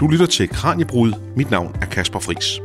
[0.00, 1.12] Du lytter til Kranjebrud.
[1.36, 2.60] Mit navn er Kasper Fris.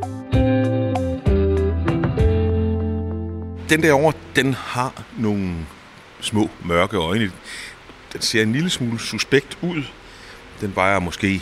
[3.70, 5.56] Den derovre, den har nogle
[6.22, 7.32] små mørke øjne.
[8.14, 9.84] Den ser en lille smule suspekt ud.
[10.62, 11.42] Den vejer måske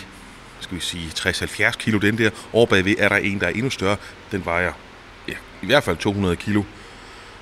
[0.60, 2.30] skal vi sige 60-70 kilo, den der.
[2.54, 3.98] Over bagved er der en, der er endnu større.
[4.32, 4.74] Den vejer
[5.28, 6.64] ja, i hvert fald 200 kilo.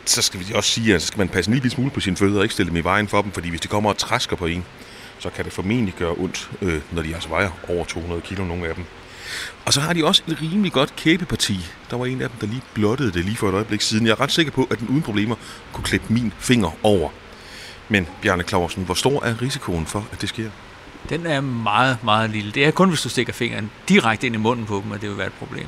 [0.06, 2.16] Så skal vi også sige, at så skal man passe en lille smule på sine
[2.16, 4.36] fødder og ikke stille dem i vejen for dem, fordi hvis de kommer og træsker
[4.36, 4.66] på en,
[5.20, 8.68] så kan det formentlig gøre ondt, øh, når de altså vejer over 200 kilo, nogle
[8.68, 8.86] af dem.
[9.66, 11.60] Og så har de også et rimelig godt kæbeparti.
[11.90, 14.06] Der var en af dem, der lige blottede det lige for et øjeblik siden.
[14.06, 15.36] Jeg er ret sikker på, at den uden problemer
[15.74, 17.10] kunne klippe min finger over.
[17.90, 20.50] Men Bjarne Clausen, hvor stor er risikoen for, at det sker?
[21.10, 22.52] Den er meget, meget lille.
[22.52, 25.10] Det er kun, hvis du stikker fingeren direkte ind i munden på dem, at det
[25.10, 25.68] vil være et problem.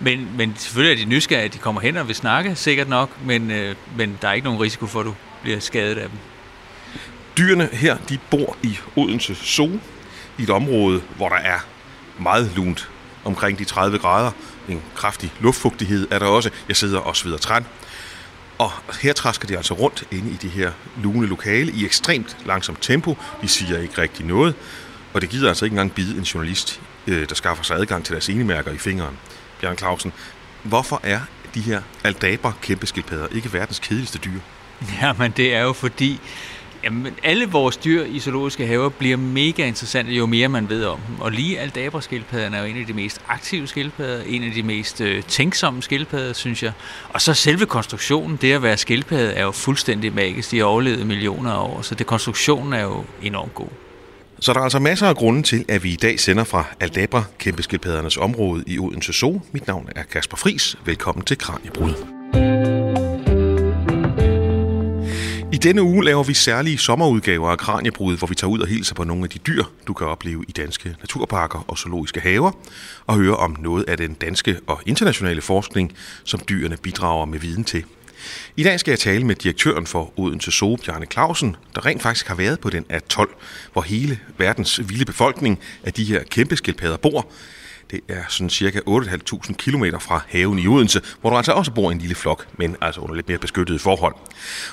[0.00, 3.10] Men, men selvfølgelig er de nysgerrige, at de kommer hen og vil snakke, sikkert nok,
[3.24, 6.18] men, øh, men der er ikke nogen risiko for, at du bliver skadet af dem.
[7.38, 9.70] Dyrene her, de bor i Odense Zoo,
[10.38, 11.58] i et område, hvor der er
[12.18, 12.90] meget lunt,
[13.24, 14.30] omkring de 30 grader.
[14.68, 16.50] En kraftig luftfugtighed er der også.
[16.68, 17.66] Jeg sidder og sveder træn.
[18.58, 18.70] Og
[19.02, 23.16] her træsker de altså rundt inde i det her lune lokale i ekstremt langsomt tempo.
[23.42, 24.54] De siger ikke rigtig noget.
[25.14, 28.12] Og det gider altså ikke engang bide en journalist, øh, der skaffer sig adgang til
[28.12, 29.18] deres enemærker i fingeren.
[29.60, 30.12] Bjørn Clausen,
[30.62, 31.20] hvorfor er
[31.54, 34.40] de her aldabra kæmpeskildpadder ikke verdens kedeligste dyr?
[35.02, 36.20] Jamen, det er jo fordi,
[36.84, 41.00] Jamen, alle vores dyr i zoologiske haver bliver mega interessante, jo mere man ved om
[41.06, 41.20] dem.
[41.20, 45.00] Og lige aldabraskildpadderne er jo en af de mest aktive skildpadder, en af de mest
[45.00, 46.72] øh, tænksomme skildpadder, synes jeg.
[47.08, 50.50] Og så selve konstruktionen, det at være skildpadde, er jo fuldstændig magisk.
[50.50, 53.68] De har overlevet millioner af år, så det konstruktionen er jo enormt god.
[54.40, 57.24] Så der er altså masser af grunde til, at vi i dag sender fra Aldabra,
[57.38, 59.42] kæmpeskildpaddernes område i Odense Zoo.
[59.52, 60.76] Mit navn er Kasper Fris.
[60.84, 62.17] Velkommen til Kranjebrud.
[65.62, 69.04] Denne uge laver vi særlige sommerudgaver af Kranjebrud, hvor vi tager ud og hilser på
[69.04, 72.50] nogle af de dyr, du kan opleve i danske naturparker og zoologiske haver,
[73.06, 75.92] og høre om noget af den danske og internationale forskning,
[76.24, 77.84] som dyrene bidrager med viden til.
[78.56, 82.28] I dag skal jeg tale med direktøren for Odense Zoo, Bjarne Clausen, der rent faktisk
[82.28, 83.28] har været på den atol,
[83.72, 87.26] hvor hele verdens vilde befolkning af de her kæmpe skildpadder bor,
[87.90, 91.90] det er sådan cirka 8.500 km fra haven i Odense, hvor der altså også bor
[91.90, 94.14] en lille flok, men altså under lidt mere beskyttede forhold.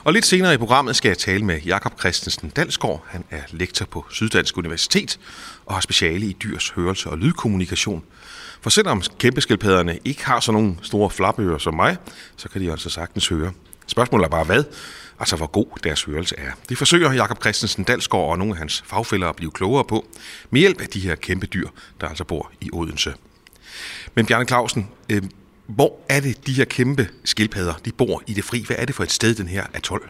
[0.03, 3.05] Og lidt senere i programmet skal jeg tale med Jakob Christensen Dalsgaard.
[3.07, 5.19] Han er lektor på Syddansk Universitet
[5.65, 8.03] og har speciale i dyrs hørelse og lydkommunikation.
[8.61, 11.97] For selvom kæmpeskildpadderne ikke har sådan nogle store flapører som mig,
[12.37, 13.51] så kan de altså sagtens høre.
[13.87, 14.63] Spørgsmålet er bare hvad?
[15.19, 16.51] Altså hvor god deres hørelse er.
[16.69, 20.07] Det forsøger Jakob Christensen Dalsgaard og nogle af hans fagfælder at blive klogere på,
[20.49, 21.67] med hjælp af de her kæmpe dyr,
[22.01, 23.13] der altså bor i Odense.
[24.15, 25.23] Men Bjarne Clausen, øh,
[25.67, 28.63] hvor er det, de her kæmpe skildpadder, de bor i det fri?
[28.67, 30.09] Hvad er det for et sted, den her atol?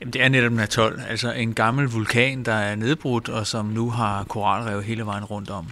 [0.00, 3.66] Jamen, det er netop en atol, altså en gammel vulkan, der er nedbrudt, og som
[3.66, 5.66] nu har koralrev hele vejen rundt om.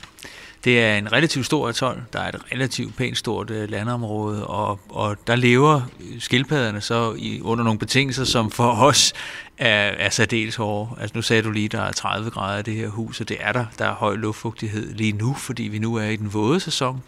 [0.64, 2.02] Det er en relativt stor atol.
[2.12, 5.80] Der er et relativt pænt stort øh, landområde, og, og der lever
[6.18, 9.12] skildpadderne så i, under nogle betingelser, som for os
[9.58, 10.90] er, er særdeles hårde.
[11.00, 13.36] Altså nu sagde du lige, der er 30 grader i det her hus, og det
[13.40, 13.64] er der.
[13.78, 17.02] Der er høj luftfugtighed lige nu, fordi vi nu er i den våde sæson.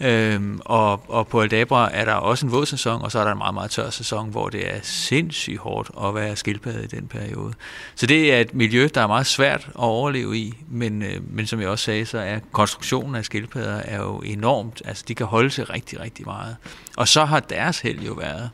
[0.00, 3.32] Øhm, og, og på Aldabra er der også en våd sæson, og så er der
[3.32, 7.06] en meget, meget tør sæson, hvor det er sindssygt hårdt at være skildpadde i den
[7.06, 7.52] periode.
[7.94, 11.46] Så det er et miljø, der er meget svært at overleve i, men, øh, men
[11.46, 14.82] som jeg også sagde, så er konstruktionen af skildpadder er jo enormt.
[14.84, 16.56] Altså, de kan holde sig rigtig, rigtig meget.
[16.96, 18.50] Og så har deres held jo været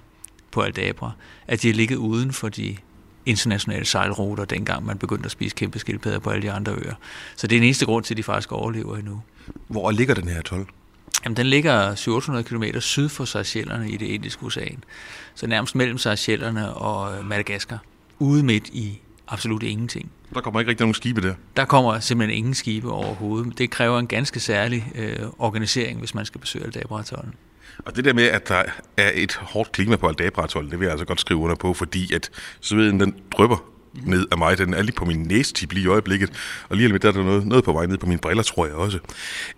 [0.50, 1.12] på Aldabra,
[1.46, 2.76] at de har ligget uden for de
[3.26, 6.94] internationale sejlruter, dengang man begyndte at spise kæmpe skildpadder på alle de andre øer.
[7.36, 9.22] Så det er den eneste grund til, at de faktisk overlever endnu.
[9.68, 10.66] Hvor ligger den her 12?
[11.24, 14.84] Jamen, den ligger 700 km syd for Seychellerne i det Indiske Ocean.
[15.34, 17.78] Så nærmest mellem Seychellerne og øh, Madagaskar.
[18.18, 20.10] Ude midt i absolut ingenting.
[20.34, 21.34] Der kommer ikke rigtig nogen skibe der?
[21.56, 23.58] Der kommer simpelthen ingen skibe overhovedet.
[23.58, 27.34] Det kræver en ganske særlig øh, organisering, hvis man skal besøge Aldabra-atollen.
[27.78, 28.62] Og det der med, at der
[28.96, 32.14] er et hårdt klima på aldabra det vil jeg altså godt skrive under på, fordi
[32.14, 33.56] at sveden den drypper
[33.94, 34.58] ned af mig.
[34.58, 36.32] Den er lige på min næstip lige i øjeblikket.
[36.68, 38.66] Og lige med der er der noget, noget på vej ned på mine briller, tror
[38.66, 38.98] jeg også.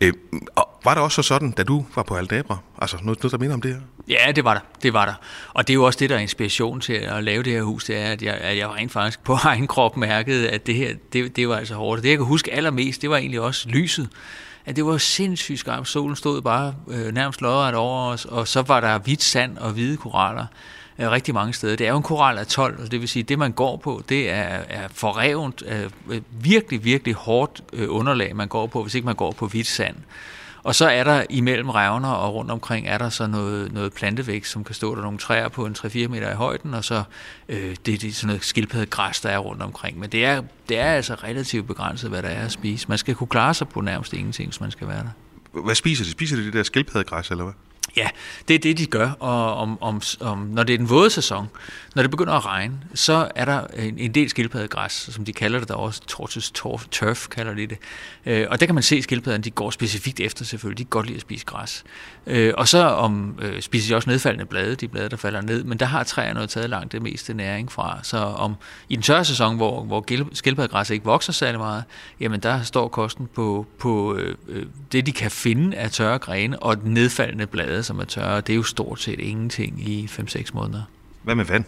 [0.00, 0.12] Øh,
[0.56, 2.58] og var det også sådan, da du var på Aldabra?
[2.79, 3.81] Altså noget, noget der minder om det her?
[4.08, 4.61] Ja, det var der.
[4.82, 5.14] Det var der.
[5.55, 7.84] Og det er jo også det, der er inspiration til at lave det her hus,
[7.84, 10.94] det er, at jeg, at jeg rent faktisk på egen krop mærkede, at det her,
[11.12, 12.02] det, det var altså hårdt.
[12.02, 14.08] Det, jeg kan huske allermest, det var egentlig også lyset
[14.64, 15.88] at det var sindssygt skarpt.
[15.88, 19.70] Solen stod bare øh, nærmest lodret over os, og så var der hvidt sand og
[19.70, 20.46] hvide koraller
[21.02, 21.76] øh, rigtig mange steder.
[21.76, 23.76] Det er jo en koral af 12, og det vil sige, at det man går
[23.76, 28.82] på, det er, er forrevent, øh, øh, virkelig, virkelig hårdt øh, underlag, man går på,
[28.82, 29.96] hvis ikke man går på hvidt sand.
[30.64, 34.52] Og så er der imellem revner og rundt omkring er der så noget, noget plantevækst,
[34.52, 37.02] som kan stå der nogle træer på en 3-4 meter i højden, og så
[37.49, 39.99] øh, det, det er sådan noget skildpaddegræs, der er rundt omkring.
[39.99, 42.88] Men det er, det er altså relativt begrænset, hvad der er at spise.
[42.88, 45.60] Man skal kunne klare sig på nærmest ingenting, hvis man skal være der.
[45.60, 46.10] Hvad spiser de?
[46.10, 47.54] Spiser de det der skildpaddegræs, eller hvad?
[47.97, 48.09] Ja,
[48.49, 51.49] det er det, de gør, og om, om, om, når det er den våde sæson,
[51.94, 55.59] når det begynder at regne, så er der en, en del skildpaddegræs, som de kalder
[55.59, 57.79] det der også, tortoise turf, turf kalder de det.
[58.27, 60.91] Øh, og der kan man se, at skildpadderne de går specifikt efter selvfølgelig, de kan
[60.91, 61.85] godt lide at spise græs.
[62.27, 65.65] Øh, og så om, øh, spiser de også nedfaldende blade, de blade, der falder ned,
[65.65, 67.99] men der har træerne jo taget langt det meste næring fra.
[68.03, 68.55] Så om
[68.88, 71.85] i den tørre sæson, hvor, hvor skildpaddegræs ikke vokser særlig meget,
[72.21, 76.59] jamen der står kosten på, på øh, øh det, de kan finde af tørre grene
[76.59, 78.40] og nedfaldende blade, som er tørre.
[78.40, 80.82] Det er jo stort set ingenting i 5-6 måneder.
[81.23, 81.64] Hvad med vand?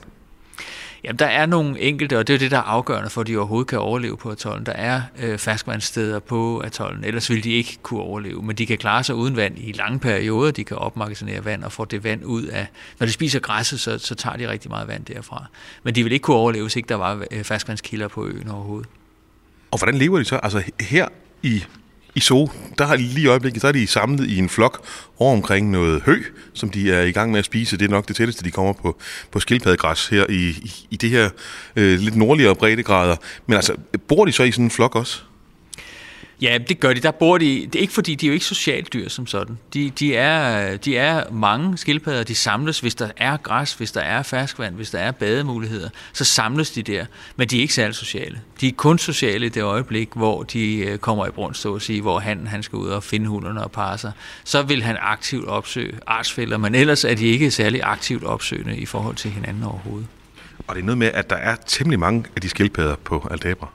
[1.05, 3.37] Jamen, der er nogle enkelte, og det er det, der er afgørende for, at de
[3.37, 4.66] overhovedet kan overleve på atollen.
[4.66, 8.43] Der er øh, ferskvandssteder på atollen, ellers vil de ikke kunne overleve.
[8.43, 10.50] Men de kan klare sig uden vand i lange perioder.
[10.50, 12.67] De kan opmagasinere vand og få det vand ud af...
[12.99, 15.44] Når de spiser græsset, så, så tager de rigtig meget vand derfra.
[15.82, 18.88] Men de vil ikke kunne overleve, hvis ikke der var øh, ferskvandskilder på øen overhovedet.
[19.70, 20.37] Og hvordan lever de så?
[20.37, 21.08] Altså her
[21.43, 21.64] i
[22.14, 24.87] i Zoo, der har de lige i øjeblikket, så er de samlet i en flok
[25.19, 26.22] over omkring noget hø,
[26.52, 27.76] som de er i gang med at spise.
[27.76, 28.99] Det er nok det tætteste, de kommer på,
[29.31, 31.31] på skildpaddegræs her i, i, i det her
[31.76, 33.16] øh, lidt nordligere breddegrader.
[33.46, 33.75] Men altså,
[34.08, 35.22] bor de så i sådan en flok også?
[36.40, 37.00] Ja, det gør de.
[37.00, 37.66] Der bor de.
[37.72, 39.58] Det er ikke fordi, de er jo ikke socialt dyr som sådan.
[39.75, 42.25] De, de, er, de er mange skildpadder.
[42.25, 46.25] De samles, hvis der er græs, hvis der er ferskvand, hvis der er bademuligheder, så
[46.25, 47.06] samles de der.
[47.36, 48.40] Men de er ikke særlig sociale.
[48.60, 51.82] De er kun sociale i det øjeblik, hvor de øh, kommer i brunst, så at
[51.82, 54.12] sige, hvor han, han skal ud og finde hunderne og parre sig.
[54.44, 58.86] Så vil han aktivt opsøge artsfælder, men ellers er de ikke særlig aktivt opsøgende i
[58.86, 60.08] forhold til hinanden overhovedet.
[60.66, 63.69] Og det er noget med, at der er temmelig mange af de skildpadder på Aldabra.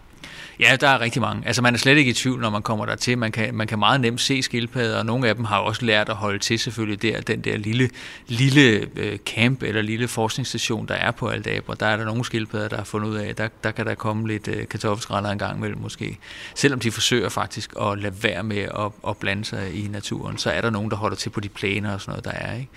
[0.60, 1.48] Ja, der er rigtig mange.
[1.48, 3.18] Altså man er slet ikke i tvivl, når man kommer dertil.
[3.18, 6.10] Man kan, man kan meget nemt se skildpadder, og nogle af dem har også lært
[6.10, 7.90] at holde til selvfølgelig der, den der lille,
[8.28, 11.76] lille øh, camp eller lille forskningsstation, der er på Aldabra.
[11.80, 14.28] Der er der nogle skildpadder, der har fundet ud af, der, der kan der komme
[14.28, 16.18] lidt øh, kartoffelskræller en gang imellem måske.
[16.56, 20.52] Selvom de forsøger faktisk at lade være med at, at blande sig i naturen, så
[20.52, 22.56] er der nogen, der holder til på de planer og sådan noget, der er.
[22.56, 22.70] Ikke?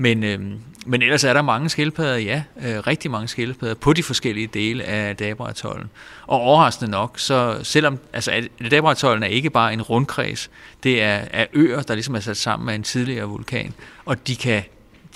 [0.00, 0.40] Men, øh,
[0.86, 4.84] men ellers er der mange skildpadder, ja, øh, rigtig mange skildpadder på de forskellige dele
[4.84, 5.90] af Dabra-atollen.
[6.26, 10.50] Og overraskende nok, så selvom altså, Dabra-atollen er ikke bare en rundkreds,
[10.82, 13.74] det er, er øer, der ligesom er sat sammen af en tidligere vulkan,
[14.04, 14.62] og de kan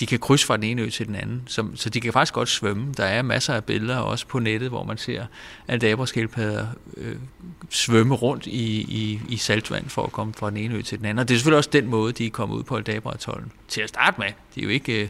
[0.00, 2.35] de kan krydse fra den ene ø til den anden, så, så de kan faktisk
[2.35, 2.93] godt svømme.
[2.96, 5.26] Der er masser af billeder også på nettet, hvor man ser
[5.69, 7.17] aldabraskildpadder øh,
[7.70, 11.06] svømme rundt i, i, i saltvand for at komme fra den ene ø til den
[11.06, 11.19] anden.
[11.19, 13.88] Og det er selvfølgelig også den måde, de er kommet ud på aldabratollen Til at
[13.88, 14.29] starte med.
[14.55, 15.08] De er jo ikke, øh,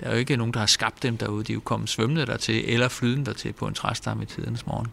[0.00, 1.44] der er jo ikke nogen, der har skabt dem derude.
[1.44, 4.86] De er jo kommet svømmende dertil, eller flydende dertil på en træstamme i tidernes morgen.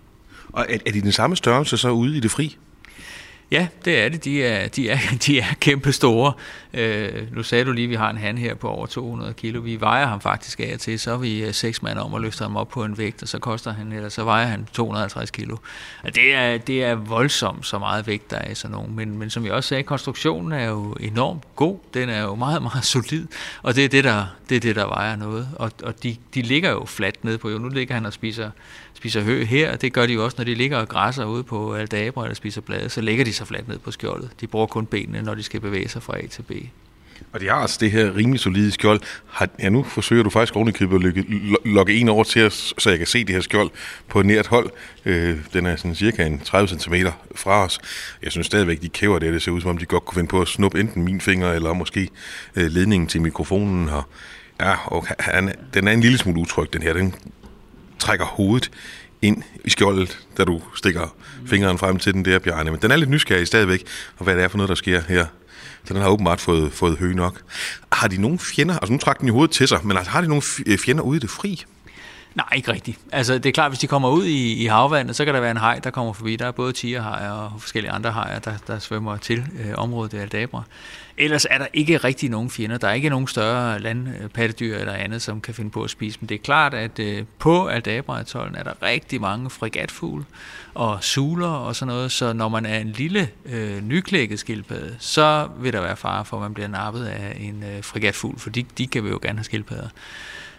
[0.49, 2.57] Og er, er de den samme størrelse så ude i det fri?
[3.53, 4.25] Ja, det er det.
[4.25, 6.33] De er, de er, de er kæmpe store.
[6.73, 9.61] Øh, nu sagde du lige, at vi har en han her på over 200 kilo.
[9.61, 12.21] Vi vejer ham faktisk af og til, så er vi øh, seks mand om at
[12.21, 15.31] løfte ham op på en vægt, og så koster han, eller så vejer han 250
[15.31, 15.57] kilo.
[16.03, 18.95] Og det er, det er voldsomt, så meget vægt der er i sådan nogen.
[18.95, 21.77] Men, men som jeg også sagde, konstruktionen er jo enormt god.
[21.93, 23.27] Den er jo meget, meget solid,
[23.63, 25.49] og det er det, der, det er det, der vejer noget.
[25.55, 27.63] Og, og de, de ligger jo fladt ned på jorden.
[27.67, 28.51] Nu ligger han og spiser
[29.03, 29.75] spiser hø her.
[29.75, 32.61] Det gør de jo også, når de ligger og græsser ude på Aldabra eller spiser
[32.61, 32.89] blade.
[32.89, 34.29] Så lægger de sig fladt ned på skjoldet.
[34.41, 36.51] De bruger kun benene, når de skal bevæge sig fra A til B.
[37.33, 39.01] Og de har altså det her rimelig solide skjold.
[39.27, 41.25] Har, ja, nu forsøger du faktisk ovenikøbet at
[41.65, 43.69] logge en over til os, så jeg kan se det her skjold
[44.07, 44.69] på et nært hold.
[45.05, 46.93] Øh, den er sådan cirka en 30 cm
[47.35, 47.79] fra os.
[48.23, 49.33] Jeg synes stadigvæk, de kæver det.
[49.33, 51.51] Det ser ud som om, de godt kunne finde på at snuppe enten min finger,
[51.51, 52.09] eller måske
[52.55, 54.09] øh, ledningen til mikrofonen her.
[54.61, 56.93] Ja, og han, den er en lille smule utryg, den her.
[56.93, 57.15] Den
[58.03, 58.71] trækker hovedet
[59.23, 61.15] ind i skjoldet, da du stikker
[61.45, 62.71] fingeren frem til den der, Bjarne.
[62.71, 63.83] Men den er lidt nysgerrig stadigvæk,
[64.17, 65.25] og hvad det er for noget, der sker her.
[65.85, 67.41] Så den har åbenbart fået, fået høje nok.
[67.91, 68.79] Har de nogen fjender?
[68.79, 70.41] Altså nu trækker den i hovedet til sig, men altså, har de nogen
[70.77, 71.63] fjender ude i det fri?
[72.35, 72.99] Nej, ikke rigtigt.
[73.11, 75.51] Altså, det er klart, hvis de kommer ud i, i havvandet, så kan der være
[75.51, 76.35] en haj, der kommer forbi.
[76.35, 80.17] Der er både tigerhajer og forskellige andre hajer, der, der svømmer til øh, området i
[80.17, 80.63] Aldabra.
[81.17, 82.77] Ellers er der ikke rigtig nogen fjender.
[82.77, 86.27] Der er ikke nogen større landpattedyr eller andet, som kan finde på at spise dem.
[86.27, 90.25] Det er klart, at øh, på Aldabra-atollen er der rigtig mange frigatfugle
[90.73, 95.47] og suler og sådan noget, så når man er en lille øh, nyklækket skildpadde, så
[95.59, 98.65] vil der være fare for, at man bliver nappet af en øh, frigatfugl, for de,
[98.77, 99.89] de kan vi jo gerne have skildpadder.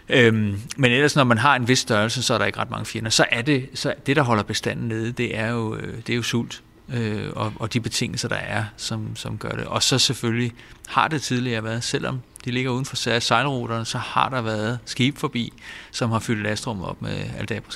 [0.09, 2.85] Øhm, men ellers, når man har en vis størrelse, så er der ikke ret mange
[2.85, 3.09] fjender.
[3.09, 6.17] Så er det, så det der holder bestanden nede, det er jo, øh, det er
[6.17, 6.61] jo sult.
[6.93, 9.65] Øh, og, og de betingelser, der er, som, som gør det.
[9.65, 10.53] Og så selvfølgelig
[10.87, 15.17] har det tidligere været, selvom de ligger uden for sejlruterne, så har der været skib
[15.17, 15.53] forbi,
[15.91, 17.71] som har fyldt lastrummet op med aldabra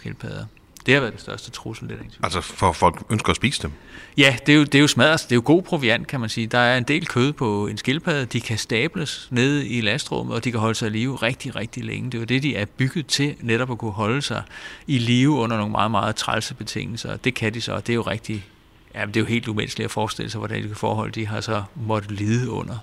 [0.86, 2.16] Det har været den største trussel, det er ikke.
[2.24, 3.72] Altså for folk ønsker at spise dem?
[4.18, 5.22] Ja, det er jo, det er jo smadret.
[5.22, 6.48] Det er jo god proviant, kan man sige.
[6.48, 8.26] Der er en del kød på en skildpadde.
[8.26, 11.84] De kan stables nede i lastrummet, og de kan holde sig i live rigtig, rigtig
[11.86, 12.06] længe.
[12.06, 14.44] Det er jo det, de er bygget til, netop at kunne holde sig
[14.88, 17.18] i live under nogle meget, meget trælse betingelser.
[17.18, 18.46] Det kan de så, og det er jo rigtig...
[19.00, 21.64] Ja, det er jo helt umenneskeligt at forestille sig, hvordan de forhold de har så
[21.76, 22.78] måttet lide under.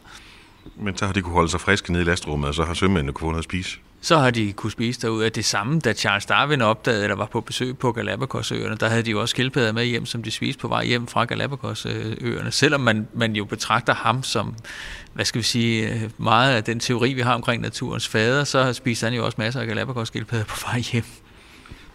[0.76, 3.12] Men så har de kunne holde sig friske nede i lastrummet, og så har sømændene
[3.12, 3.78] kunne få noget at spise?
[4.06, 7.26] så har de kunne spise derud af det samme, da Charles Darwin opdagede, eller var
[7.26, 10.60] på besøg på Galapagosøerne, der havde de jo også skildpadder med hjem, som de spiste
[10.60, 12.50] på vej hjem fra Galapagosøerne.
[12.50, 14.54] Selvom man, man jo betragter ham som,
[15.12, 19.06] hvad skal vi sige, meget af den teori, vi har omkring naturens fader, så spiser
[19.06, 21.04] han jo også masser af Galapagos-skildpadder på vej hjem.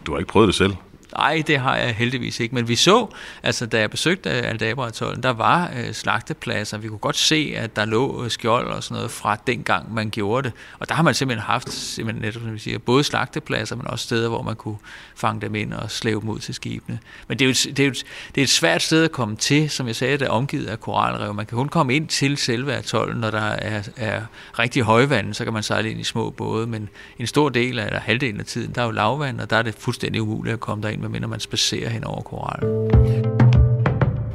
[0.06, 0.76] Du har ikke prøvet det selv?
[1.18, 3.08] Nej, det har jeg heldigvis ikke, men vi så,
[3.44, 6.78] altså da jeg besøgte Aldabra-atollen, der var øh, slagtepladser.
[6.78, 10.10] Vi kunne godt se, at der lå øh, skjold og sådan noget fra dengang, man
[10.10, 10.54] gjorde det.
[10.80, 14.04] Og der har man simpelthen haft, simpelthen netop, som vi siger, både slagtepladser, men også
[14.04, 14.78] steder, hvor man kunne
[15.16, 17.00] fange dem ind og slæve dem ud til skibene.
[17.28, 18.04] Men det er jo et, det er jo et,
[18.36, 20.80] det er et svært sted at komme til, som jeg sagde, det er omgivet af
[20.80, 21.34] koralrev.
[21.34, 24.22] Man kan kun komme ind til selve atollen, når der er, er
[24.60, 26.90] rigtig højvand, så kan man sejle ind i små både, men
[27.20, 29.62] en stor del af, eller halvdelen af tiden, der er jo lavvand, og der er
[29.62, 32.92] det fuldstændig umuligt at komme derind medmindre man spacerer hen over korallen.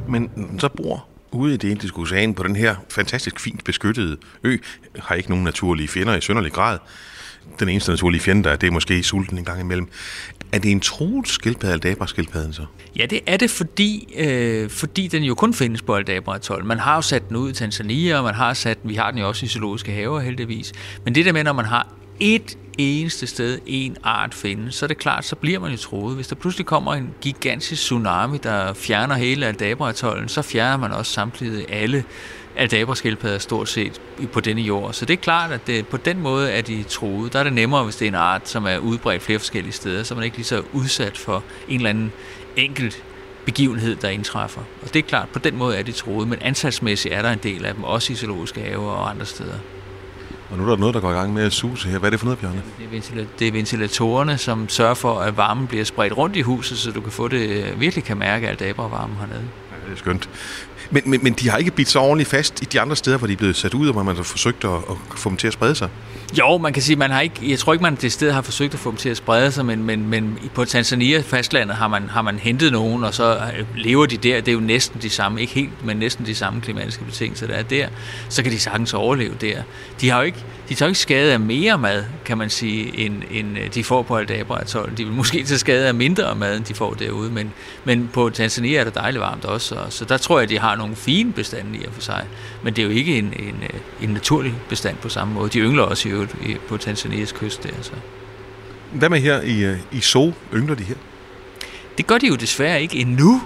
[0.07, 4.57] Men så bor ude i det indiske ocean på den her fantastisk fint beskyttede ø,
[4.99, 6.79] har ikke nogen naturlige fjender i sønderlig grad.
[7.59, 9.87] Den eneste naturlige fjende, der er, det er måske sulten en gang imellem.
[10.51, 12.65] Er det en troet skildpadde, Aldabra-skildpadden så?
[12.95, 16.63] Ja, det er det, fordi, øh, fordi den jo kun findes på Aldabra.
[16.63, 19.11] Man har jo sat den ud i Tanzania, og man har sat den, vi har
[19.11, 20.73] den jo også i zoologiske haver heldigvis.
[21.05, 21.87] Men det der med, når man har
[22.19, 26.15] et eneste sted en art findes, så er det klart, så bliver man jo troet.
[26.15, 31.11] Hvis der pludselig kommer en gigantisk tsunami, der fjerner hele Aldabra-atollen, så fjerner man også
[31.11, 32.03] samtidig alle
[32.55, 34.01] Aldabra-skildpadder stort set
[34.33, 34.93] på denne jord.
[34.93, 37.33] Så det er klart, at det, på den måde er de troet.
[37.33, 40.03] Der er det nemmere, hvis det er en art, som er udbredt flere forskellige steder,
[40.03, 42.11] så man ikke lige så udsat for en eller anden
[42.55, 43.03] enkelt
[43.45, 44.61] begivenhed, der indtræffer.
[44.81, 47.39] Og det er klart, på den måde er de troet, men antalsmæssigt er der en
[47.43, 49.57] del af dem, også i zoologiske haver og andre steder.
[50.49, 51.99] Og nu er der noget, der går i gang med at suse her.
[51.99, 52.61] Hvad er det for noget, Bjørne?
[52.77, 52.85] Det
[53.41, 57.01] er, er ventilatorerne, som sørger for, at varmen bliver spredt rundt i huset, så du
[57.01, 59.43] kan få det, virkelig kan mærke alt varme hernede.
[59.71, 60.29] Ja, det er skønt.
[60.91, 63.27] Men, men, men de har ikke bidt sig ordentligt fast i de andre steder, hvor
[63.27, 65.47] de er blevet sat ud, og hvor man har forsøgt at, at få dem til
[65.47, 65.89] at sprede sig?
[66.33, 68.73] Jo, man kan sige, man har ikke, jeg tror ikke, man det sted har forsøgt
[68.73, 72.09] at få dem til at sprede sig, men, men, men på Tanzania fastlandet har man,
[72.09, 74.41] har man hentet nogen, og så øh, lever de der.
[74.41, 77.53] Det er jo næsten de samme, ikke helt, men næsten de samme klimatiske betingelser, der
[77.53, 77.87] er der.
[78.29, 79.61] Så kan de sagtens overleve der.
[80.01, 83.21] De har jo ikke, de tager ikke skade af mere mad, kan man sige, end,
[83.31, 84.97] end øh, de får på Aldabra Atoll.
[84.97, 87.53] De vil måske tage skade af mindre mad, end de får derude, men,
[87.83, 90.75] men på Tanzania er det dejligt varmt også, så, så der tror jeg, de har
[90.75, 92.25] nogle fine bestande i og for sig.
[92.63, 95.49] Men det er jo ikke en, en, øh, en naturlig bestand på samme måde.
[95.49, 97.69] De yngler også i øvrigt på Tanzanias kyst der.
[97.81, 97.91] Så.
[98.93, 100.33] Hvad med her i, øh, i Zoo?
[100.53, 100.95] Yngler de her?
[101.97, 103.41] Det gør de jo desværre ikke endnu,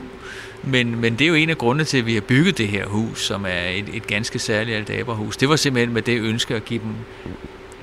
[0.63, 2.85] men, men det er jo en af grundene til, at vi har bygget det her
[2.85, 5.37] hus, som er et, et ganske særligt aldaberhus.
[5.37, 6.93] Det var simpelthen med det ønske at give dem,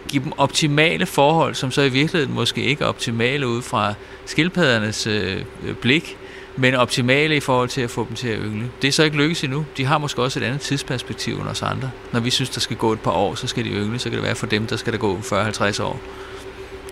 [0.09, 3.95] give dem optimale forhold, som så i virkeligheden måske ikke er optimale ud fra
[4.27, 5.43] skildpaddernes øh,
[5.81, 6.17] blik,
[6.59, 8.71] men optimale i forhold til at få dem til at yngle.
[8.83, 9.67] Det er så ikke lykkes endnu.
[9.77, 11.91] De har måske også et andet tidsperspektiv end os andre.
[12.13, 14.17] Når vi synes, der skal gå et par år, så skal de yngle, så kan
[14.17, 16.01] det være for dem, der skal der gå 40-50 år.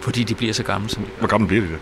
[0.03, 1.79] Fordi de bliver så gamle som Hvor gamle bliver de det?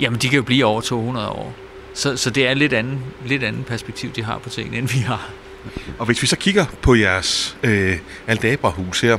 [0.00, 1.54] Jamen, de kan jo blive over 200 år.
[1.94, 4.98] Så, så det er lidt anden, lidt anden perspektiv, de har på tingene, end vi
[4.98, 5.30] har.
[5.98, 9.18] Og hvis vi så kigger på jeres øh, Aldabra-hus her,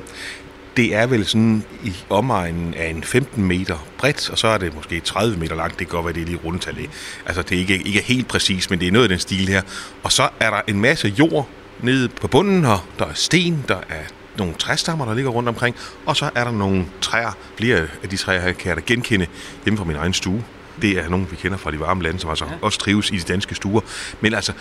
[0.77, 4.75] det er vel sådan i omegnen af en 15 meter bredt, og så er det
[4.75, 5.79] måske 30 meter langt.
[5.79, 6.89] Det kan godt være, det er lige rundtal.
[7.25, 9.61] Altså, det er ikke, ikke helt præcis, men det er noget af den stil her.
[10.03, 11.49] Og så er der en masse jord
[11.79, 14.03] nede på bunden, og der er sten, der er
[14.37, 15.75] nogle træstammer, der ligger rundt omkring,
[16.05, 17.37] og så er der nogle træer.
[17.57, 19.27] Flere af de træer her kan jeg da genkende
[19.65, 20.43] hjemme fra min egen stue.
[20.81, 22.51] Det er nogle, vi kender fra de varme lande, som altså ja.
[22.61, 23.81] også trives i de danske stuer.
[24.21, 24.53] Men altså,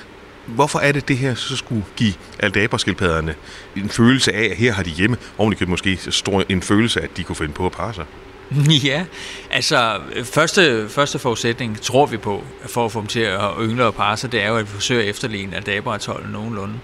[0.46, 3.34] hvorfor er det, det her så skulle give aldaberskildpadderne
[3.76, 7.16] en følelse af, at her har de hjemme, oven måske stor en følelse af, at
[7.16, 8.04] de kunne finde på at parre sig?
[8.84, 9.04] Ja,
[9.50, 13.94] altså første, første forudsætning tror vi på, for at få dem til at yngle og
[13.94, 16.74] parre sig, det er jo, at vi forsøger at efterligne aldaberatollen nogenlunde.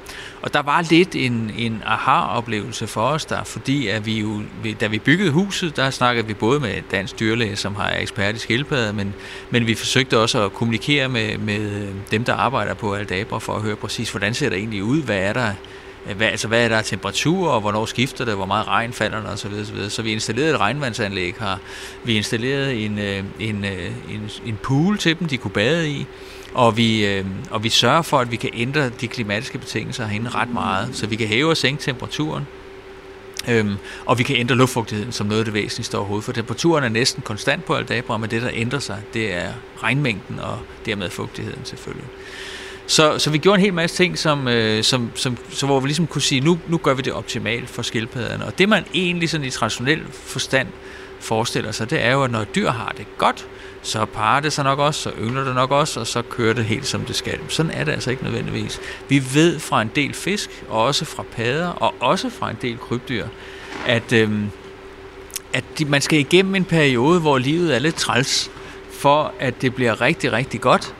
[0.42, 4.42] Og der var lidt en, en aha-oplevelse for os der, fordi at vi jo,
[4.80, 8.38] da vi byggede huset, der snakkede vi både med dansk dyrlæge, som har ekspert i
[8.38, 9.14] skildpadder, men,
[9.50, 13.62] men vi forsøgte også at kommunikere med, med dem, der arbejder på Aldabra, for at
[13.62, 15.52] høre præcis, hvordan ser det egentlig ud, hvad er der
[16.14, 19.32] hvad, altså hvad er der temperatur, og hvornår skifter det, hvor meget regn falder der
[19.32, 19.52] osv.
[19.60, 19.88] osv.
[19.88, 21.56] så vi installerede et regnvandsanlæg her.
[22.04, 26.06] Vi installerede en, øh, en, øh, en, en pool til dem, de kunne bade i.
[26.54, 30.30] Og vi, øh, og vi sørger for, at vi kan ændre de klimatiske betingelser herinde
[30.30, 32.46] ret meget, så vi kan hæve og sænke temperaturen.
[33.48, 36.88] Øhm, og vi kan ændre luftfugtigheden som noget af det væsentligste overhovedet, for temperaturen er
[36.88, 41.64] næsten konstant på Aldabra, men det, der ændrer sig, det er regnmængden og dermed fugtigheden
[41.64, 42.06] selvfølgelig.
[42.86, 45.88] Så, så vi gjorde en hel masse ting, som, øh, som, som, så hvor vi
[45.88, 48.44] ligesom kunne sige, nu, nu gør vi det optimalt for skildpadderne.
[48.46, 50.68] Og det man egentlig sådan i traditionel forstand
[51.20, 53.46] forestiller sig, det er jo, at når dyr har det godt,
[53.82, 56.64] så parer det sig nok også, så yngler det nok også, og så kører det
[56.64, 57.38] helt som det skal.
[57.48, 58.80] Sådan er det altså ikke nødvendigvis.
[59.08, 62.78] Vi ved fra en del fisk, og også fra padder, og også fra en del
[62.78, 63.26] krybdyr,
[63.86, 64.30] at, øh,
[65.52, 68.50] at de, man skal igennem en periode, hvor livet er lidt træls,
[68.90, 70.94] for at det bliver rigtig, rigtig godt,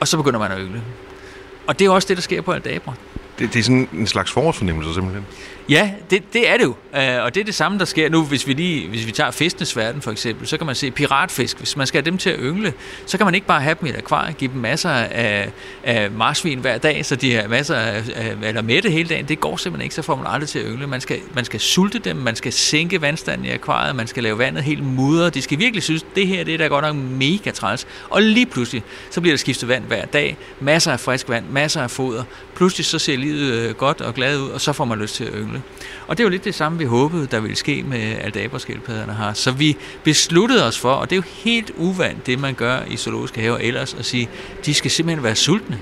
[0.00, 0.82] og så begynder man at yngle.
[1.70, 2.94] Og det er også det, der sker på Aldabra.
[3.38, 5.24] Det, det er sådan en slags forårsfornemmelse simpelthen.
[5.70, 6.74] Ja, det, det er det jo.
[6.96, 9.30] Øh, og det er det samme, der sker nu, hvis vi, lige, hvis vi tager
[9.30, 10.46] fiskenes verden for eksempel.
[10.46, 11.58] Så kan man se piratfisk.
[11.58, 12.72] Hvis man skal have dem til at yngle,
[13.06, 15.50] så kan man ikke bare have dem i et akvarie, give dem masser af,
[15.84, 18.02] af marsvin hver dag, så de har masser af,
[18.42, 19.28] eller mætte hele dagen.
[19.28, 20.86] Det går simpelthen ikke, så får man aldrig til at yngle.
[20.86, 24.38] Man skal, man skal sulte dem, man skal sænke vandstanden i akvariet, man skal lave
[24.38, 25.34] vandet helt mudret.
[25.34, 27.86] De skal virkelig synes, det her det er da godt nok mega træls.
[28.10, 30.36] Og lige pludselig, så bliver der skiftet vand hver dag.
[30.60, 32.24] Masser af frisk vand, masser af foder.
[32.54, 35.24] Pludselig så ser livet øh, godt og glad ud, og så får man lyst til
[35.24, 35.59] at yngle.
[36.06, 39.32] Og det er jo lidt det samme, vi håbede, der ville ske med aldaberskildpadderne her.
[39.32, 42.96] Så vi besluttede os for, og det er jo helt uvandt, det man gør i
[42.96, 44.28] zoologiske haver ellers, at sige,
[44.66, 45.78] de skal simpelthen være sultne.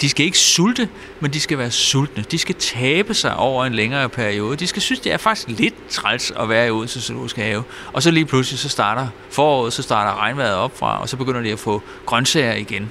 [0.00, 0.88] De skal ikke sulte,
[1.20, 2.24] men de skal være sultne.
[2.30, 4.56] De skal tabe sig over en længere periode.
[4.56, 7.64] De skal synes, det er faktisk lidt træls at være i Odense Zoologiske Have.
[7.92, 11.40] Og så lige pludselig, så starter foråret, så starter regnvejret op fra, og så begynder
[11.40, 12.90] de at få grøntsager igen.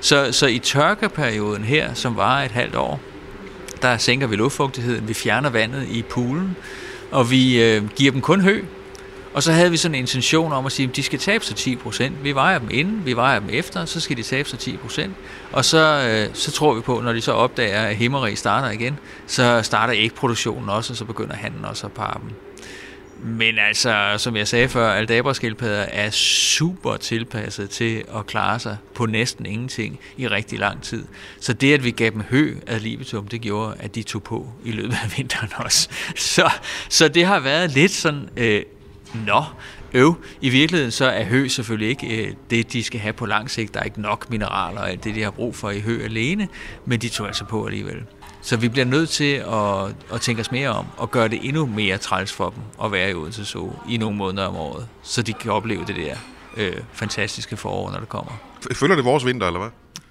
[0.00, 3.00] Så, så i tørkeperioden her, som var et halvt år,
[3.82, 6.56] der sænker vi luftfugtigheden, vi fjerner vandet i poolen,
[7.10, 8.62] og vi øh, giver dem kun hø.
[9.34, 11.76] Og så havde vi sådan en intention om at sige, at de skal tabe sig
[11.86, 14.58] 10% Vi vejer dem inden, vi vejer dem efter, så skal de tabe sig
[15.04, 15.08] 10%
[15.52, 18.98] Og så, øh, så tror vi på, når de så opdager, at himmeri starter igen,
[19.26, 22.30] så starter ægproduktionen også, og så begynder handen også at parre dem.
[23.22, 29.06] Men altså, som jeg sagde før, aldabraskildpadder er super tilpasset til at klare sig på
[29.06, 31.04] næsten ingenting i rigtig lang tid.
[31.40, 34.48] Så det, at vi gav dem hø ad libitum, det gjorde, at de tog på
[34.64, 35.88] i løbet af vinteren også.
[36.16, 36.50] Så,
[36.88, 38.62] så det har været lidt sådan, øh,
[39.26, 39.44] nå,
[39.94, 40.14] øv.
[40.40, 43.74] I virkeligheden så er hø selvfølgelig ikke øh, det, de skal have på lang sigt.
[43.74, 46.48] Der er ikke nok mineraler og alt det, de har brug for i hø alene,
[46.84, 48.02] men de tog altså på alligevel.
[48.42, 51.66] Så vi bliver nødt til at, at tænke os mere om og gøre det endnu
[51.66, 55.22] mere træls for dem at være i Odense Zoo i nogle måneder om året, så
[55.22, 56.16] de kan opleve det der
[56.56, 58.32] øh, fantastiske forår, når det kommer.
[58.74, 59.70] Følger det vores vinter, eller hvad?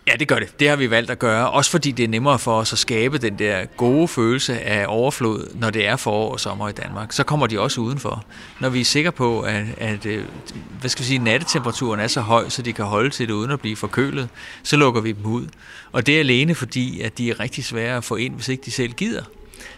[0.10, 0.60] Ja, det gør det.
[0.60, 1.50] Det har vi valgt at gøre.
[1.52, 5.56] Også fordi det er nemmere for os at skabe den der gode følelse af overflod,
[5.56, 7.12] når det er forår og sommer i Danmark.
[7.12, 8.26] Så kommer de også udenfor.
[8.60, 10.24] Når vi er sikre på, at, at øh,
[10.80, 13.52] hvad skal vi sige, nattetemperaturen er så høj, så de kan holde til det uden
[13.52, 14.30] at blive forkølet,
[14.63, 15.48] så lukker vi dem ud.
[15.91, 18.63] Og det er alene fordi, at de er rigtig svære at få ind, hvis ikke
[18.65, 19.24] de selv gider.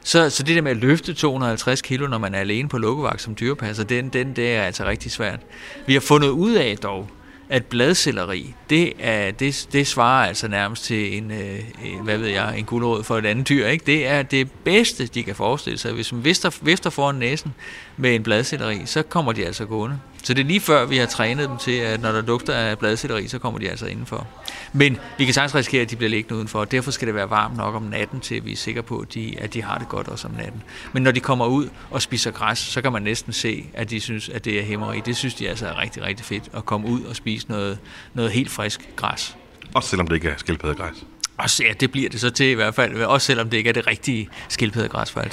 [0.03, 3.21] Så, så det der med at løfte 250 kilo, når man er alene på lukkevagt
[3.21, 5.39] som dyrepasser, den, den, det er altså rigtig svært.
[5.87, 7.09] Vi har fundet ud af dog,
[7.51, 12.27] at bladcelleri, det, er, det, det svarer altså nærmest til en, øh, en, hvad ved
[12.27, 13.67] jeg, en guldråd for et andet dyr.
[13.67, 13.85] Ikke?
[13.85, 15.93] Det er det bedste, de kan forestille sig.
[15.93, 17.53] Hvis man vifter, vifter foran næsen
[18.01, 19.99] med en bladcelleri, så kommer de altså gående.
[20.23, 22.79] Så det er lige før, vi har trænet dem til, at når der dufter af
[22.79, 24.27] bladcelleri, så kommer de altså indenfor.
[24.73, 27.29] Men vi kan sagtens risikere, at de bliver liggende udenfor, og derfor skal det være
[27.29, 29.77] varmt nok om natten, til at vi er sikre på, at de, at de har
[29.77, 30.63] det godt også om natten.
[30.93, 33.99] Men når de kommer ud og spiser græs, så kan man næsten se, at de
[33.99, 35.01] synes, at det er hæmmeri.
[35.05, 37.79] Det synes de altså er rigtig, rigtig fedt, at komme ud og spise noget,
[38.13, 39.35] noget helt frisk græs.
[39.73, 40.95] Også selvom det ikke er skildpaddegræs?
[41.37, 43.03] Også, ja, det bliver det så til i hvert fald.
[43.03, 45.31] Også selvom det ikke er det rigtige skildpaddegræs for alt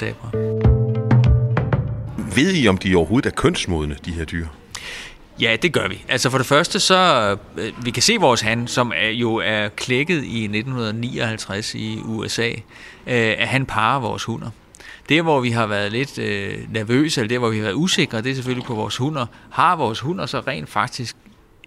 [2.39, 4.47] ved I, om de overhovedet er kønsmodne, de her dyr?
[5.41, 6.03] Ja, det gør vi.
[6.09, 9.67] Altså for det første, så øh, vi kan se vores han, som er, jo er
[9.67, 14.49] klækket i 1959 i USA, øh, at han parer vores hunder.
[15.09, 18.21] Det, hvor vi har været lidt øh, nervøse, eller det, hvor vi har været usikre,
[18.21, 19.25] det er selvfølgelig på vores hunder.
[19.49, 21.15] Har vores hunder så rent faktisk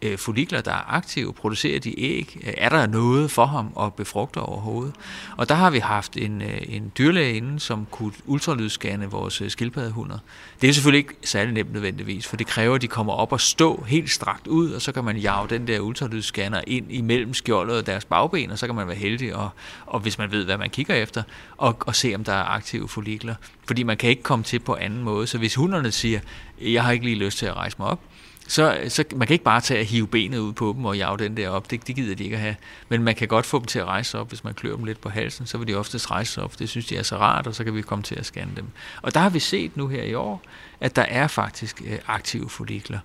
[0.02, 2.54] øh, follikler, der er aktive, producerer de æg?
[2.56, 4.94] Er der noget for ham at befrugte overhovedet?
[5.36, 9.50] Og der har vi haft en, øh, en dyrlæge inden, som kunne ultralydsscanne vores øh,
[9.50, 10.18] skildpaddehunder.
[10.60, 13.40] Det er selvfølgelig ikke særlig nemt nødvendigvis, for det kræver, at de kommer op og
[13.40, 17.76] stå helt strakt ud, og så kan man jage den der ultralydsscanner ind imellem skjoldet
[17.76, 19.50] og deres bagben, og så kan man være heldig, og,
[19.86, 21.22] og hvis man ved, hvad man kigger efter,
[21.56, 23.34] og, og se, om der er aktive follikler.
[23.66, 25.26] Fordi man kan ikke komme til på anden måde.
[25.26, 26.20] Så hvis hunderne siger,
[26.60, 28.00] jeg har ikke lige lyst til at rejse mig op,
[28.48, 31.18] så, så man kan ikke bare tage at hive benet ud på dem og jage
[31.18, 31.70] den der op.
[31.70, 32.56] Det, det gider de ikke at have.
[32.88, 34.28] Men man kan godt få dem til at rejse op.
[34.28, 36.58] Hvis man klør dem lidt på halsen, så vil de oftest rejse op.
[36.58, 38.66] Det synes de er så rart, og så kan vi komme til at scanne dem.
[39.02, 40.42] Og der har vi set nu her i år,
[40.80, 42.98] at der er faktisk øh, aktive follikler.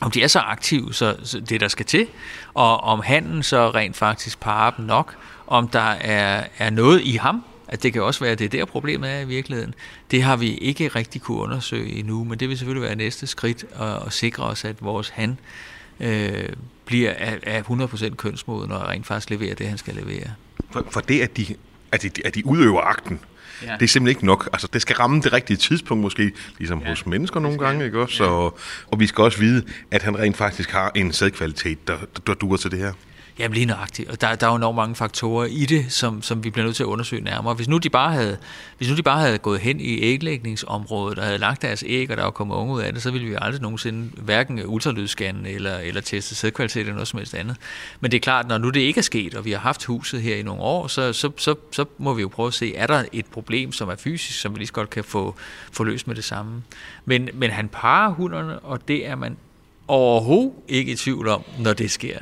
[0.00, 2.06] Om de er så aktive, så, så det der skal til,
[2.54, 7.16] og om handen så rent faktisk parer dem nok, om der er, er noget i
[7.16, 9.74] ham, at det kan også være, at det er der problemet er i virkeligheden.
[10.10, 13.64] Det har vi ikke rigtig kunne undersøge endnu, men det vil selvfølgelig være næste skridt
[13.80, 15.38] at, at sikre os, at vores han
[16.00, 16.48] øh,
[16.84, 20.30] bliver af, af 100% kønsmoden og rent faktisk leverer det, han skal levere.
[20.70, 21.46] For, for det, at de,
[21.92, 23.20] at, de, at de udøver akten,
[23.62, 23.72] ja.
[23.72, 24.48] det er simpelthen ikke nok.
[24.52, 26.88] Altså, det skal ramme det rigtige tidspunkt måske, ligesom ja.
[26.88, 28.24] hos mennesker nogle gange, ikke også?
[28.24, 28.30] Ja.
[28.30, 28.58] Og,
[28.90, 31.96] og vi skal også vide, at han rent faktisk har en sædkvalitet, der,
[32.26, 32.92] der duer til det her.
[33.38, 34.10] Jamen lige nøjagtigt.
[34.10, 36.76] Og der, der er jo enormt mange faktorer i det, som, som vi bliver nødt
[36.76, 37.54] til at undersøge nærmere.
[37.54, 38.36] Hvis nu de bare havde,
[38.78, 42.16] hvis nu de bare havde gået hen i æglægningsområdet og havde lagt deres æg, og
[42.16, 45.78] der var kommet unge ud af det, så ville vi aldrig nogensinde hverken ultralydsscanne eller,
[45.78, 47.56] eller teste sædkvalitet eller noget som helst andet.
[48.00, 50.22] Men det er klart, når nu det ikke er sket, og vi har haft huset
[50.22, 52.86] her i nogle år, så, så, så, så må vi jo prøve at se, er
[52.86, 55.34] der et problem, som er fysisk, som vi lige så godt kan få,
[55.72, 56.62] få løst med det samme.
[57.04, 59.36] Men, men han parer hunderne, og det er man
[59.88, 62.18] overhovedet ikke i tvivl om, når det sker.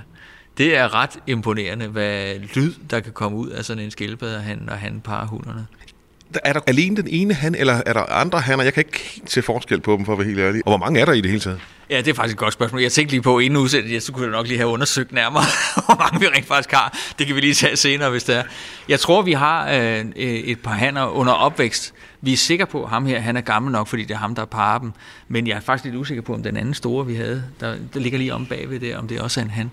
[0.58, 4.58] Det er ret imponerende, hvad lyd, der kan komme ud af sådan en skildpadde, han,
[4.58, 5.66] når han parer hunderne.
[6.44, 8.64] Er der alene den ene han, eller er der andre hanner?
[8.64, 10.62] Jeg kan ikke helt se forskel på dem, for at være helt ærlig.
[10.66, 11.60] Og hvor mange er der i det hele taget?
[11.90, 12.82] Ja, det er faktisk et godt spørgsmål.
[12.82, 15.42] Jeg tænkte lige på, inden udsendelsen, så kunne jeg nok lige have undersøgt nærmere,
[15.86, 16.98] hvor mange vi rent faktisk har.
[17.18, 18.42] Det kan vi lige tage senere, hvis det er.
[18.88, 21.94] Jeg tror, vi har øh, et par hanner under opvækst.
[22.20, 24.34] Vi er sikre på, at ham her, han er gammel nok, fordi det er ham,
[24.34, 24.92] der parer dem.
[25.28, 28.00] Men jeg er faktisk lidt usikker på, om den anden store, vi havde, der, der
[28.00, 29.70] ligger lige om bagved der, om det også er en han.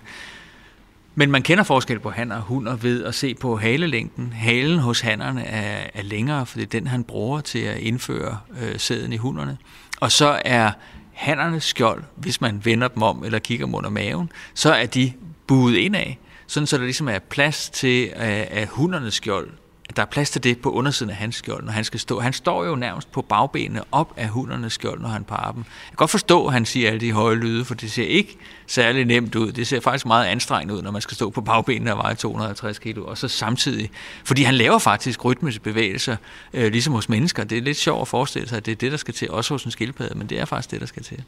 [1.14, 4.32] Men man kender forskel på hanner og hunder ved at se på halelængden.
[4.32, 8.38] Halen hos hannerne er, er længere, for det er den, han bruger til at indføre
[8.62, 9.58] øh, sæden i hunderne.
[10.00, 10.70] Og så er
[11.12, 15.12] hannernes skjold, hvis man vender dem om eller kigger dem under maven, så er de
[15.46, 16.14] buet indad,
[16.46, 19.50] sådan så der ligesom er plads til, øh, at hundernes skjold
[19.90, 22.20] at der er plads til det på undersiden af hans skjold, når han skal stå.
[22.20, 25.58] Han står jo nærmest på bagbenene op af hundernes skjold, når han parer dem.
[25.58, 28.36] Jeg kan godt forstå, at han siger alle de høje lyde, for det ser ikke
[28.66, 29.52] særlig nemt ud.
[29.52, 32.78] Det ser faktisk meget anstrengende ud, når man skal stå på bagbenene og veje 250
[32.78, 33.04] kilo.
[33.04, 33.90] Og så samtidig,
[34.24, 36.16] fordi han laver faktisk rytmiske bevægelser,
[36.54, 37.44] øh, ligesom hos mennesker.
[37.44, 39.54] Det er lidt sjovt at forestille sig, at det er det, der skal til, også
[39.54, 41.22] hos en skildpadde, men det er faktisk det, der skal til.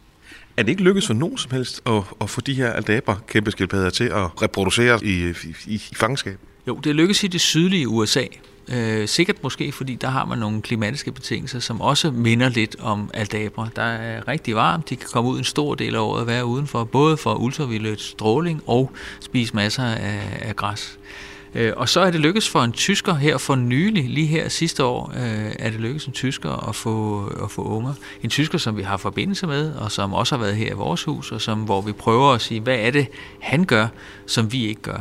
[0.57, 3.51] Er det ikke lykkedes for nogen som helst at, at få de her aldaber kæmpe
[3.51, 6.39] skildpadder til at reproducere i, i, i fangenskab?
[6.67, 8.25] Jo, det lykkedes i det sydlige USA,
[8.69, 13.11] Øh, sikkert måske, fordi der har man nogle klimatiske betingelser, som også minder lidt om
[13.15, 13.69] aldabra.
[13.77, 16.45] Der er rigtig varmt, de kan komme ud en stor del af året og være
[16.45, 20.99] udenfor, både for ultraviolet stråling og spise masser af, af græs.
[21.55, 24.85] Øh, og så er det lykkedes for en tysker her for nylig, lige her sidste
[24.85, 27.95] år, øh, er det lykkedes en tysker at få, at få unger.
[28.23, 31.05] En tysker, som vi har forbindelse med, og som også har været her i vores
[31.05, 33.07] hus, og som, hvor vi prøver at sige, hvad er det,
[33.41, 33.87] han gør,
[34.27, 35.01] som vi ikke gør.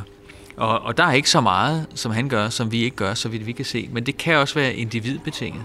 [0.62, 3.30] Og, og der er ikke så meget, som han gør, som vi ikke gør, så
[3.30, 3.89] vidt vi kan se.
[3.91, 5.63] Men det kan også være individbetinget.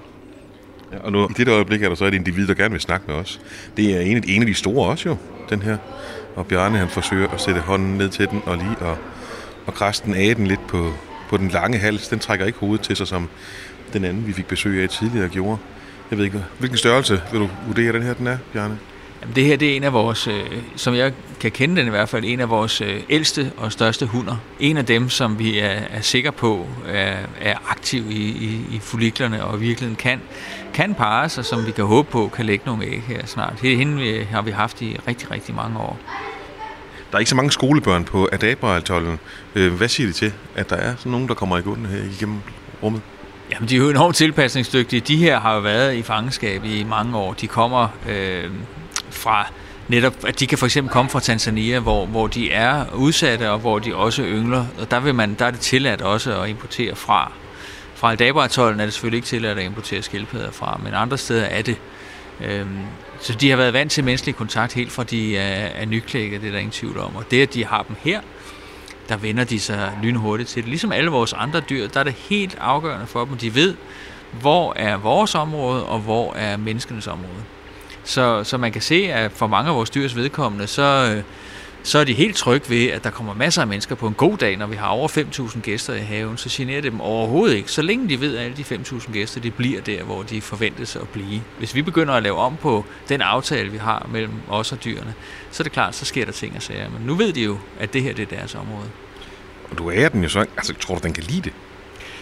[0.92, 3.06] Ja, og nu, i dette øjeblik er der så et individ, der gerne vil snakke
[3.06, 3.40] med os.
[3.76, 5.16] Det er en en af de store også jo,
[5.50, 5.78] den her.
[6.36, 8.98] Og Bjarne han forsøger at sætte hånden ned til den og lige og,
[9.66, 10.92] og krasse den af den lidt på,
[11.28, 12.08] på den lange hals.
[12.08, 13.28] Den trækker ikke hovedet til sig, som
[13.92, 15.58] den anden, vi fik besøg af tidligere, gjorde.
[16.10, 18.78] Jeg ved ikke, hvilken størrelse vil du vurdere, den her den er, Bjarne?
[19.22, 20.44] Jamen, det her det er en af vores, øh,
[20.76, 24.06] som jeg kan kende den i hvert fald, en af vores øh, ældste og største
[24.06, 24.36] hunder.
[24.60, 28.78] En af dem, som vi er, er sikre på er, er aktiv i, i, i
[28.82, 30.20] folliklerne og virkelig kan,
[30.74, 33.54] kan parre sig, som vi kan håbe på kan lægge nogle æg her snart.
[33.62, 35.98] Det hende vi, har vi haft i rigtig, rigtig mange år.
[37.10, 39.18] Der er ikke så mange skolebørn på Adabra-atollen.
[39.54, 42.02] Øh, hvad siger de til, at der er sådan nogen, der kommer i gutten her
[42.02, 42.38] igennem
[42.82, 43.02] rummet?
[43.52, 45.00] Jamen, de er jo enormt tilpasningsdygtige.
[45.00, 47.32] De her har jo været i fangenskab i mange år.
[47.32, 48.50] De kommer øh,
[49.16, 49.52] fra
[49.88, 53.58] netop, at de kan for eksempel komme fra Tanzania, hvor, hvor de er udsatte, og
[53.58, 54.66] hvor de også yngler.
[54.78, 57.32] Og der, vil man, der er det tilladt også at importere fra.
[57.94, 61.62] Fra Aldabra-atollen er det selvfølgelig ikke tilladt at importere skildpadder fra, men andre steder er
[61.62, 61.76] det.
[62.40, 62.78] Øhm,
[63.20, 66.46] så de har været vant til menneskelig kontakt helt fra de er, er nyklækket, det
[66.46, 67.16] er der ingen tvivl om.
[67.16, 68.20] Og det, at de har dem her,
[69.08, 70.68] der vender de sig lynhurtigt til det.
[70.68, 73.36] Ligesom alle vores andre dyr, der er det helt afgørende for dem.
[73.36, 73.74] De ved,
[74.40, 77.42] hvor er vores område, og hvor er menneskenes område.
[78.06, 81.22] Så, så man kan se, at for mange af vores dyrs vedkommende, så, øh,
[81.82, 84.36] så er de helt trygge ved, at der kommer masser af mennesker på en god
[84.36, 87.72] dag, når vi har over 5.000 gæster i haven, så generer det dem overhovedet ikke,
[87.72, 90.96] så længe de ved, at alle de 5.000 gæster, de bliver der, hvor de forventes
[90.96, 91.42] at blive.
[91.58, 95.14] Hvis vi begynder at lave om på den aftale, vi har mellem os og dyrene,
[95.50, 96.90] så er det klart, så sker der ting og sager.
[96.90, 98.88] Men nu ved de jo, at det her det er deres område.
[99.70, 101.52] Og du er den jo så, altså tror du, den kan lide det?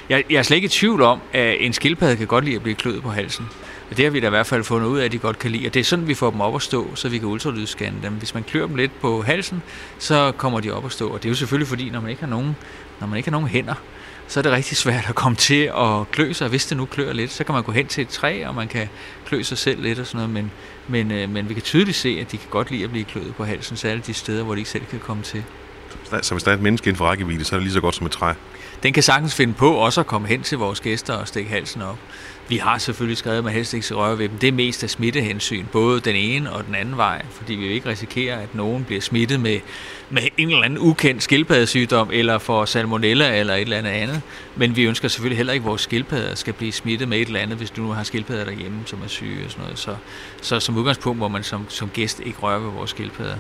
[0.08, 2.62] Jeg, jeg er slet ikke i tvivl om, at en skildpadde kan godt lide at
[2.62, 3.46] blive kløet på halsen.
[3.94, 5.50] Og det har vi da i hvert fald fundet ud af, at de godt kan
[5.50, 5.66] lide.
[5.66, 8.12] Og det er sådan, vi får dem op at stå, så vi kan ultralydsscanne dem.
[8.12, 9.62] Hvis man klør dem lidt på halsen,
[9.98, 11.08] så kommer de op at stå.
[11.08, 12.56] Og det er jo selvfølgelig fordi, når man ikke har nogen,
[13.00, 13.74] når man ikke har nogen hænder,
[14.28, 16.48] så er det rigtig svært at komme til at klø sig.
[16.48, 18.68] Hvis det nu klør lidt, så kan man gå hen til et træ, og man
[18.68, 18.88] kan
[19.26, 20.30] klø sig selv lidt og sådan noget.
[20.30, 20.50] Men,
[20.88, 23.34] men, øh, men vi kan tydeligt se, at de kan godt lide at blive kløet
[23.34, 25.44] på halsen, særligt de steder, hvor de ikke selv kan komme til.
[26.22, 27.94] Så hvis der er et menneske inden for rækkevidde, så er det lige så godt
[27.94, 28.32] som et træ.
[28.82, 31.82] Den kan sagtens finde på også at komme hen til vores gæster og stikke halsen
[31.82, 31.98] op.
[32.48, 34.38] Vi har selvfølgelig skrevet, med helst ikke røre ved dem.
[34.38, 37.74] Det er mest af smittehensyn, både den ene og den anden vej, fordi vi vil
[37.74, 39.60] ikke risikerer, at nogen bliver smittet med,
[40.10, 44.22] med en eller anden ukendt skildpaddesygdom, eller for salmonella eller et eller andet andet.
[44.56, 47.40] Men vi ønsker selvfølgelig heller ikke, at vores skildpadder skal blive smittet med et eller
[47.40, 49.78] andet, hvis du nu har skildpadder derhjemme, som er syge og sådan noget.
[49.78, 49.96] Så,
[50.42, 53.36] så som udgangspunkt må man som, som gæst ikke røre ved vores skildpadder.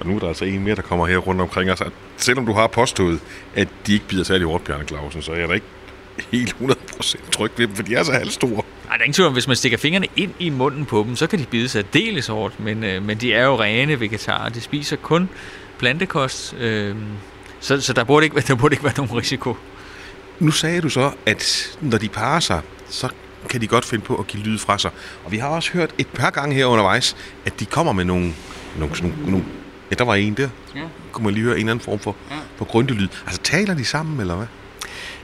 [0.00, 1.82] Og nu er der altså en mere, der kommer her rundt omkring os.
[2.16, 3.20] Selvom du har påstået,
[3.54, 5.66] at de ikke bider særlig hårdt, Bjarne Clausen, så er jeg da ikke
[6.32, 8.52] helt 100% tryg ved dem, for de er så halvstore.
[8.52, 11.16] Nej, der er ingen tvivl om, hvis man stikker fingrene ind i munden på dem,
[11.16, 14.48] så kan de bide sig deles hårdt, men, øh, men de er jo rene vegetarer.
[14.48, 15.28] De spiser kun
[15.78, 16.96] plantekost, øh,
[17.60, 19.56] så, så der, burde ikke, der burde ikke være nogen risiko.
[20.38, 23.08] Nu sagde du så, at når de parer sig, så
[23.50, 24.90] kan de godt finde på at give lyd fra sig.
[25.24, 28.32] Og vi har også hørt et par gange her undervejs, at de kommer med nogle,
[28.78, 29.44] nogle, nogle, nogle
[29.90, 30.48] Ja, der var en der.
[30.76, 30.80] Ja.
[31.12, 32.36] Kunne man lige høre en eller anden form for, ja.
[32.56, 33.08] for grundelyd.
[33.26, 34.46] Altså, taler de sammen, eller hvad?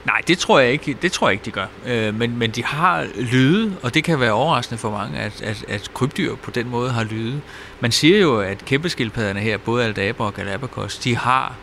[0.05, 1.65] Nej, det tror jeg ikke, det tror jeg ikke de gør.
[1.85, 5.65] Øh, men, men de har lyde, og det kan være overraskende for mange, at, at,
[5.67, 7.41] at krybdyr på den måde har lyde.
[7.79, 11.55] Man siger jo, at kæmpeskildpadderne her, både Aldabra og Galapagos, de har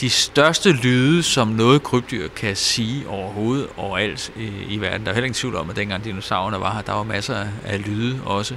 [0.00, 5.04] de største lyde, som noget krybdyr kan sige overhovedet overalt i, øh, i verden.
[5.04, 7.86] Der er heller ingen tvivl om, at dengang dinosaurerne var her, der var masser af
[7.86, 8.56] lyde også.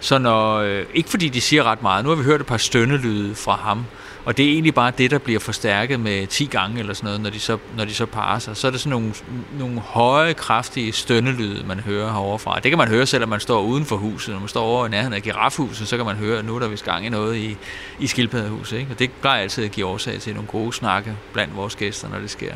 [0.00, 2.56] Så når, øh, ikke fordi de siger ret meget, nu har vi hørt et par
[2.56, 3.84] stønnelyde fra ham,
[4.24, 7.20] og det er egentlig bare det, der bliver forstærket med 10 gange eller sådan noget,
[7.20, 8.56] når de så, når de så parer sig.
[8.56, 9.14] Så er det sådan nogle,
[9.58, 12.60] nogle høje, kraftige stønnelyde, man hører heroverfra.
[12.60, 14.32] Det kan man høre, selvom man står uden for huset.
[14.32, 16.60] Når man står over i nærheden af girafhuset, så kan man høre, at nu er
[16.60, 17.56] der vist gang i noget i,
[17.98, 18.78] i skildpaddehuset.
[18.78, 18.90] Ikke?
[18.92, 22.18] Og det plejer altid at give årsag til nogle gode snakke blandt vores gæster, når
[22.18, 22.52] det sker.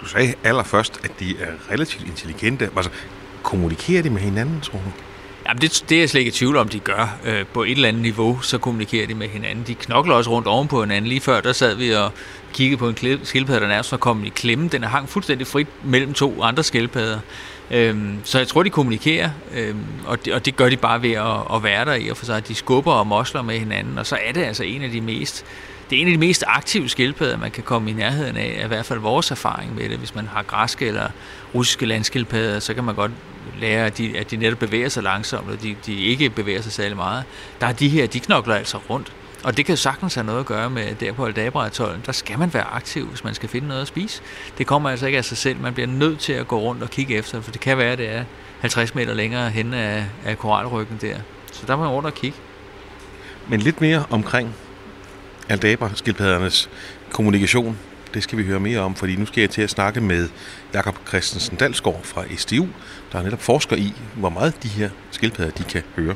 [0.00, 2.70] Du sagde allerførst, at de er relativt intelligente.
[2.76, 2.90] Altså,
[3.42, 4.92] kommunikerer de med hinanden, tror du?
[5.48, 7.18] Jamen det, det er jeg slet ikke i tvivl om, de gør.
[7.24, 9.64] Øh, på et eller andet niveau, så kommunikerer de med hinanden.
[9.66, 11.08] De knokler også rundt oven på hinanden.
[11.08, 12.12] Lige før, der sad vi og
[12.52, 14.68] kiggede på en skildpadde, der nærmest var kommet i klemme.
[14.68, 17.18] Den er hang fuldstændig frit mellem to andre skildpadder.
[17.70, 21.12] Øhm, så jeg tror, de kommunikerer, øhm, og, det, og det gør de bare ved
[21.12, 22.48] at, at være der i og for sig.
[22.48, 25.44] De skubber og mosler med hinanden, og så er det altså en af de mest
[25.90, 28.68] det er en af de mest aktive skildpadder, man kan komme i nærheden af, i
[28.68, 29.98] hvert fald vores erfaring med det.
[29.98, 31.08] Hvis man har græske eller
[31.54, 33.12] russiske landskildpadder, så kan man godt
[33.60, 36.72] lære, at de, at de netop bevæger sig langsomt, og de, de ikke bevæger sig
[36.72, 37.24] særlig meget.
[37.60, 39.12] Der er de her, de knokler altså rundt.
[39.44, 41.68] Og det kan sagtens have noget at gøre med der på aldabra
[42.06, 44.22] Der skal man være aktiv, hvis man skal finde noget at spise.
[44.58, 45.60] Det kommer altså ikke af sig selv.
[45.60, 47.98] Man bliver nødt til at gå rundt og kigge efter, for det kan være, at
[47.98, 48.24] det er
[48.60, 51.16] 50 meter længere hen af, af koralryggen der.
[51.52, 52.38] Så der må man rundt og kigge.
[53.48, 54.54] Men lidt mere omkring
[55.48, 56.70] aldabra-skildpaddernes
[57.10, 57.78] kommunikation.
[58.14, 60.28] Det skal vi høre mere om, fordi nu skal jeg til at snakke med
[60.74, 62.66] Jakob Christensen Dalsgaard fra SDU,
[63.12, 66.14] der er netop forsker i, hvor meget de her skildpadder de kan høre.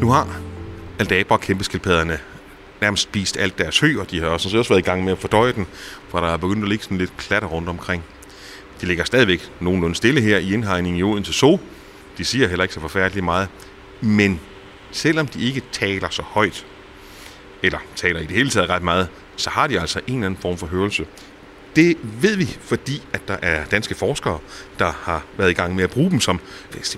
[0.00, 0.40] Nu har
[0.98, 2.18] Aldabra kæmpeskildpadderne
[2.80, 5.18] nærmest spist alt deres hø, og de har også, også været i gang med at
[5.18, 5.66] fordøje den,
[6.08, 8.04] for der er begyndt at ligge sådan lidt klatter rundt omkring.
[8.80, 11.60] De ligger stadigvæk nogenlunde stille her i indhegningen i Odense Zoo.
[12.18, 13.48] De siger heller ikke så forfærdeligt meget.
[14.00, 14.40] Men
[14.90, 16.66] selvom de ikke taler så højt,
[17.62, 20.40] eller taler i det hele taget ret meget, så har de altså en eller anden
[20.40, 21.06] form for hørelse.
[21.76, 24.38] Det ved vi, fordi at der er danske forskere,
[24.78, 26.40] der har været i gang med at bruge dem som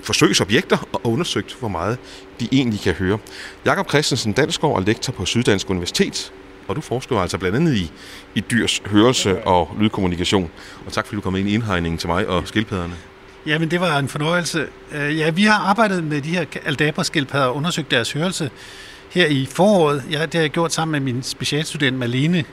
[0.03, 1.99] forsøgsobjekter og undersøgt, hvor meget
[2.41, 3.19] de egentlig kan høre.
[3.65, 6.33] Jakob Christensen Dansgaard er lektor på Syddansk Universitet,
[6.69, 7.93] og du forsker altså blandt andet i,
[8.35, 10.51] i dyrs hørelse og lydkommunikation.
[10.87, 12.95] Og tak fordi du kom ind i indhegningen til mig og skildpadderne.
[13.47, 14.67] Jamen, det var en fornøjelse.
[14.93, 18.51] Øh, ja, vi har arbejdet med de her aldabra-skildpadder og undersøgt deres hørelse
[19.11, 20.03] her i foråret.
[20.11, 22.45] Ja, det har jeg gjort sammen med min specialstudent Malene.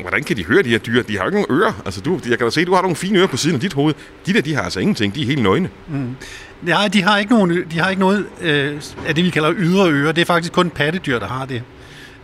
[0.00, 1.02] Hvordan kan de høre de her dyr?
[1.02, 1.82] De har jo ikke nogen ører.
[1.84, 3.72] Altså, du, jeg kan da se, du har nogle fine ører på siden af dit
[3.72, 3.94] hoved.
[4.26, 5.14] De der, de har altså ingenting.
[5.14, 5.70] De er helt nøgne.
[5.88, 6.16] Mm.
[6.62, 9.90] Nej, de har ikke, nogen, de har ikke noget øh, af det, vi kalder ydre
[9.90, 10.12] ører.
[10.12, 11.62] Det er faktisk kun pattedyr, der har det.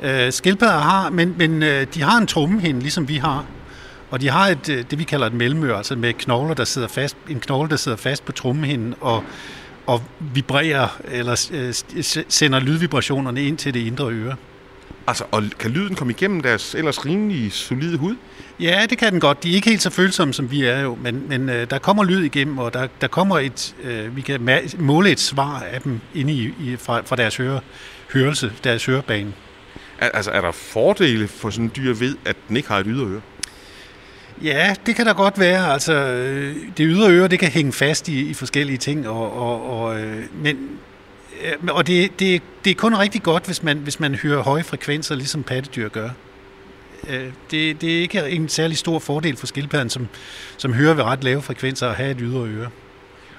[0.03, 3.45] Øh, skildpadder har, men, men øh, de har en trummehinde, ligesom vi har.
[4.11, 6.89] Og de har et, øh, det, vi kalder et mellemør, altså med knogler, der sidder
[6.89, 9.25] fast, en knogle, der sidder fast på trummehinden og,
[9.87, 10.03] og
[10.35, 11.75] vibrerer eller øh,
[12.29, 14.37] sender lydvibrationerne ind til det indre øre.
[15.07, 18.17] Altså, og kan lyden komme igennem deres ellers rimelig solide hud?
[18.61, 19.43] Ja, det kan den godt.
[19.43, 22.05] De er ikke helt så følsomme, som vi er jo, men, men øh, der kommer
[22.05, 26.01] lyd igennem, og der, der kommer et, øh, vi kan måle et svar af dem
[26.15, 27.61] inde i, i, fra, fra deres høre,
[28.13, 29.33] hørelse, deres hørebane.
[30.01, 33.07] Altså, er der fordele for sådan en dyr ved, at den ikke har et ydre
[33.07, 33.21] øre?
[34.43, 35.73] Ja, det kan der godt være.
[35.73, 36.13] Altså,
[36.77, 40.23] det ydre øre, det kan hænge fast i, i forskellige ting, og, og, og, øh,
[40.43, 40.69] men,
[41.71, 45.15] og det, det, det er kun rigtig godt, hvis man, hvis man hører høje frekvenser,
[45.15, 46.09] ligesom pattedyr gør.
[47.09, 50.09] Øh, det, det er ikke en særlig stor fordel for skildpadden, som,
[50.57, 52.69] som hører ved ret lave frekvenser, at have et ydre øre.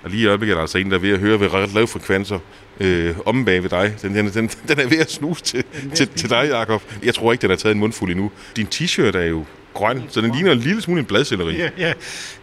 [0.04, 1.74] Og lige i øjeblikket er der altså en, der er ved at høre ved ret
[1.74, 2.40] lave frekvenser
[2.80, 3.96] øh, om bag ved dig.
[4.02, 5.64] Den, den, den, den er ved at snuse til,
[5.96, 6.84] til, til dig, Jacob.
[7.04, 8.32] Jeg tror ikke, den har taget en mundfuld endnu.
[8.56, 11.58] Din t-shirt er jo grøn, så den ligner en lille smule en bladcelleri.
[11.58, 11.94] Ja, ja.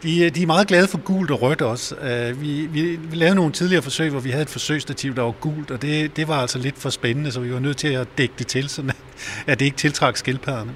[0.03, 1.95] De, de er meget glade for gult og rødt også.
[1.95, 5.31] Uh, vi, vi, vi lavede nogle tidligere forsøg, hvor vi havde et forsøgsstativ, der var
[5.31, 8.09] gult, og det, det var altså lidt for spændende, så vi var nødt til at
[8.19, 8.93] dække det til, så
[9.47, 10.71] at det ikke tiltrak skildpadderne.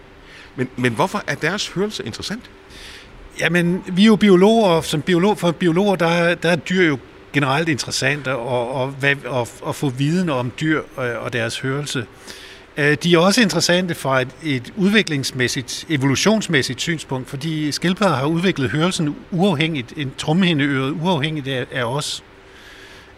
[0.57, 2.51] Men, men hvorfor er deres hørelse interessant?
[3.41, 6.99] Jamen, vi er jo biologer, og som biolog, for biologer, der, der er dyr jo
[7.33, 8.95] generelt interessant at, og, og,
[9.27, 12.07] og, og få viden om dyr og, og deres hørelse.
[12.77, 18.71] Øh, de er også interessante fra et, et udviklingsmæssigt, evolutionsmæssigt synspunkt, fordi skildpadder har udviklet
[18.71, 22.25] hørelsen uafhængigt, en trommehindeøret uafhængigt af, af os.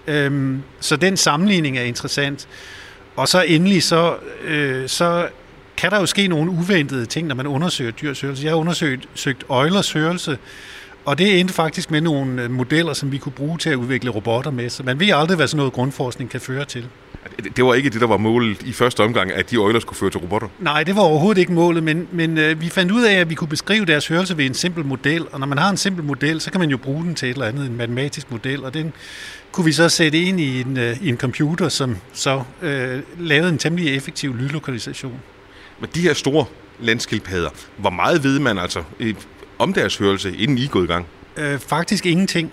[0.06, 2.48] Øhm, så den sammenligning er interessant.
[3.16, 5.28] Og så endelig, så, øh, så
[5.76, 8.44] kan der jo ske nogle uventede ting, når man undersøger dyrs hørelse.
[8.44, 10.38] Jeg har undersøgt søgt Eulers hørelse,
[11.04, 14.10] og det endte faktisk med nogle øh, modeller, som vi kunne bruge til at udvikle
[14.10, 14.70] robotter med.
[14.70, 16.86] Så man ved aldrig, hvad sådan noget grundforskning kan føre til.
[17.56, 20.10] Det var ikke det, der var målet i første omgang, at de øjler skulle føre
[20.10, 20.48] til robotter?
[20.58, 23.34] Nej, det var overhovedet ikke målet, men, men øh, vi fandt ud af, at vi
[23.34, 26.40] kunne beskrive deres hørelse ved en simpel model, og når man har en simpel model,
[26.40, 28.92] så kan man jo bruge den til et eller andet, en matematisk model, og den
[29.52, 33.48] kunne vi så sætte ind i en, øh, i en computer, som så øh, lavede
[33.48, 35.20] en temmelig effektiv lydlokalisation.
[35.80, 36.44] Men de her store
[36.80, 38.82] landskildpadder, hvor meget ved man altså
[39.58, 41.06] om deres hørelse, inden I er gået i gang?
[41.36, 42.52] Øh, faktisk ingenting.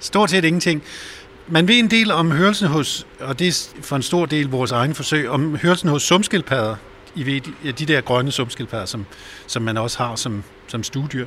[0.00, 0.82] Stort set ingenting.
[1.48, 4.72] Man ved en del om hørelsen hos, og det er for en stor del vores
[4.72, 6.76] egen forsøg, om hørelsen hos sumskildpadder.
[7.14, 9.06] I ved, de der grønne sumskildpadder, som,
[9.46, 11.26] som man også har som, som studier.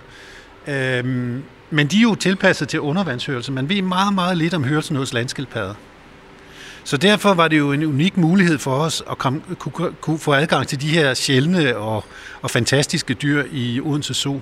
[0.67, 3.51] Øhm, men de er jo tilpasset til undervandshørelse.
[3.51, 5.73] Man ved meget, meget lidt om hørelsen hos landskildpadder.
[6.83, 10.33] Så derfor var det jo en unik mulighed for os at komme, kunne, kunne få
[10.33, 12.05] adgang til de her sjældne og,
[12.41, 14.41] og fantastiske dyr i Odense Zoo.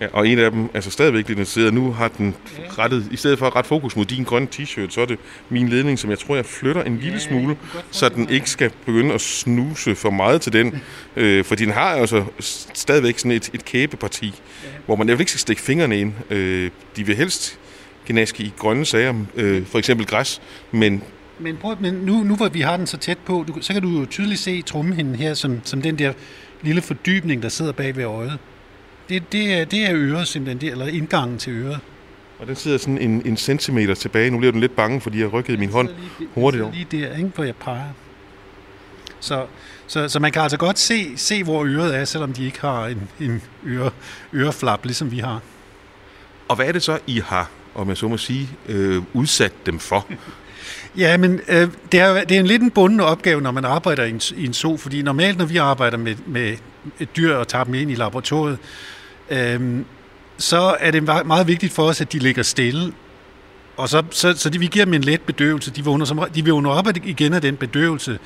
[0.00, 1.74] Ja, og en af dem er så stadigvæk lidt.
[1.74, 2.34] Nu har den
[2.78, 5.68] rettet, i stedet for at rette fokus mod din grønne t-shirt, så er det min
[5.68, 7.56] ledning, som jeg tror, jeg flytter en lille smule,
[7.90, 10.82] så den ikke skal begynde at snuse for meget til den.
[11.16, 12.24] øh, for den har altså
[12.74, 14.34] stadigvæk sådan et, et kæbeparti,
[14.86, 16.12] hvor man ikke skal stikke fingrene ind.
[16.30, 17.58] Øh, de vil helst
[18.06, 21.02] gnaske i grønne sager, øh, for eksempel græs, men
[21.38, 23.82] men, prøv, men nu, nu hvor vi har den så tæt på, du, så kan
[23.82, 26.12] du jo tydeligt se trummehinden her, som, som den der
[26.62, 28.38] lille fordybning, der sidder bag ved øjet.
[29.08, 31.80] Det, det, er, det er øret simpelthen, det, eller indgangen til øret.
[32.38, 34.30] Og den sidder sådan en, en centimeter tilbage.
[34.30, 36.72] Nu bliver den lidt bange, fordi jeg rykket min hånd lige, hurtigt over.
[36.72, 37.88] Lige der, ikke, hvor jeg peger.
[39.20, 39.46] Så,
[39.86, 42.86] så, så man kan altså godt se, se, hvor øret er, selvom de ikke har
[42.86, 43.90] en, en øre,
[44.34, 45.40] øreflap, ligesom vi har.
[46.48, 49.78] Og hvad er det så, I har, om jeg så må sige, øh, udsat dem
[49.78, 50.06] for?
[50.96, 54.04] Ja, men øh, det, er, det er en lidt en bunden opgave, når man arbejder
[54.04, 56.56] i en, i en zoo, fordi normalt, når vi arbejder med, med
[57.00, 58.58] et dyr og tager dem ind i laboratoriet,
[59.30, 59.84] øhm,
[60.38, 62.92] så er det meget vigtigt for os, at de ligger stille.
[63.76, 65.70] Og så, så, så de, vi giver dem en let bedøvelse.
[65.70, 68.18] De vågner, som, de vågner op igen af den bedøvelse.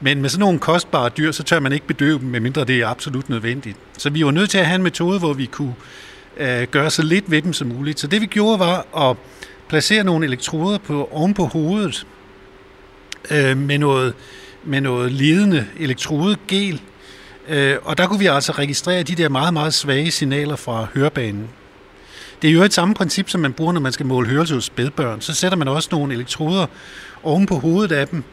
[0.00, 2.88] Men med sådan nogle kostbare dyr, så tør man ikke bedøve dem, medmindre det er
[2.88, 3.76] absolut nødvendigt.
[3.98, 5.74] Så vi var nødt til at have en metode, hvor vi kunne
[6.36, 8.00] øh, gøre så lidt ved dem som muligt.
[8.00, 9.16] Så det vi gjorde var at
[9.68, 12.06] placere nogle elektroder på, oven på hovedet
[13.30, 14.14] øh, med noget,
[14.64, 16.80] med noget ledende elektrodegel.
[17.48, 21.48] Øh, og der kunne vi altså registrere de der meget, meget svage signaler fra hørebanen.
[22.42, 24.64] Det er jo et samme princip, som man bruger, når man skal måle hørelse hos
[24.64, 25.20] spædbørn.
[25.20, 26.66] Så sætter man også nogle elektroder
[27.22, 28.24] oven på hovedet af dem,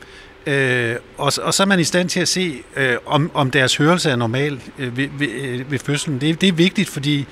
[0.47, 3.75] øh, og, og så er man i stand til at se, øh, om, om deres
[3.75, 6.21] hørelse er normal øh, ved, ved, øh, ved fødslen.
[6.21, 7.27] Det, det er vigtigt, fordi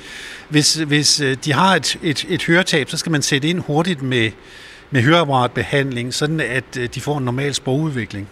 [0.50, 4.02] hvis, hvis øh, de har et, et, et høretab, så skal man sætte ind hurtigt
[4.02, 4.32] med,
[4.92, 8.28] med høreapparatbehandling, sådan at øh, de får en normal sprogudvikling.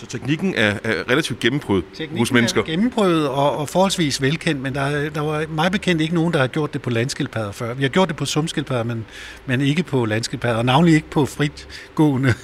[0.00, 2.60] Så teknikken er, er relativt gennemprøvet teknikken hos mennesker?
[2.60, 6.32] Teknikken er gennemprøvet og, og forholdsvis velkendt, men der, der var meget bekendt ikke nogen,
[6.32, 7.74] der har gjort det på landskildpadder før.
[7.74, 9.06] Vi har gjort det på sumskildpadder, men,
[9.46, 12.34] men ikke på landskildpadder, og navnlig ikke på fritgående,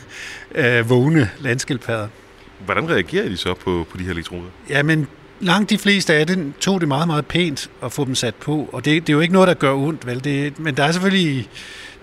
[0.55, 2.09] øh, vågne landskildpadder.
[2.65, 4.49] Hvordan reagerer de så på, på de her elektroder?
[4.71, 5.09] Jamen,
[5.41, 8.69] langt de fleste af dem tog det meget, meget pænt at få dem sat på,
[8.73, 10.25] og det, det er jo ikke noget, der gør ondt, vel?
[10.25, 11.49] Det, men der er selvfølgelig,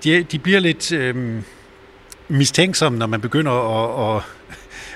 [0.03, 1.41] de, de bliver lidt øh,
[2.27, 4.23] mistænksomme, når man begynder at, at,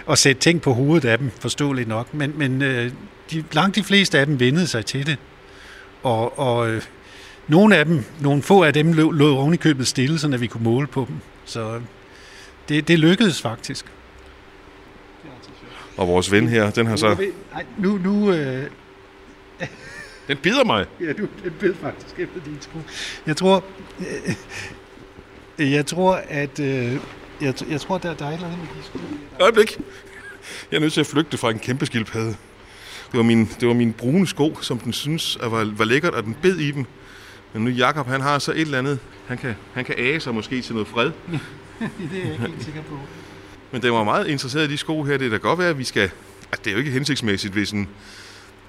[0.09, 2.91] at sætte ting på hovedet af dem, forståeligt nok, men, men øh,
[3.31, 5.17] de, langt de fleste af dem vendede sig til det,
[6.03, 6.81] og, og øh,
[7.47, 10.87] nogle af dem, nogle få af dem lå, lå købet stille, så vi kunne måle
[10.87, 11.15] på dem,
[11.45, 11.81] så
[12.69, 13.85] det, det lykkedes faktisk.
[15.97, 17.15] Og vores ven her, den har så...
[17.53, 17.97] Nej, nu...
[17.97, 18.63] nu øh...
[20.27, 20.85] Den bider mig.
[21.01, 22.79] Ja, du, den bider faktisk efter din sko.
[23.27, 23.63] Jeg tror...
[25.60, 26.60] Øh, jeg tror, at...
[26.60, 26.97] Øh,
[27.42, 29.00] jeg, jeg tror, der, der er et eller andet med de sko.
[29.40, 29.77] Øjeblik.
[30.71, 32.36] Jeg er nødt til at flygte fra en kæmpe skildpadde.
[33.12, 36.23] Det var min, det var min brune sko, som den synes var, var lækkert, og
[36.23, 36.86] den bed i dem.
[37.54, 39.00] Men nu Jakob, han har så et eller andet.
[39.27, 41.06] Han kan, han kan age sig måske til noget fred.
[41.79, 43.00] det er jeg ikke helt sikker på.
[43.71, 45.17] Men det var meget interesseret i de sko her.
[45.17, 46.04] Det er da godt være, at vi skal...
[46.04, 47.90] Altså, det er jo ikke hensigtsmæssigt, hvis en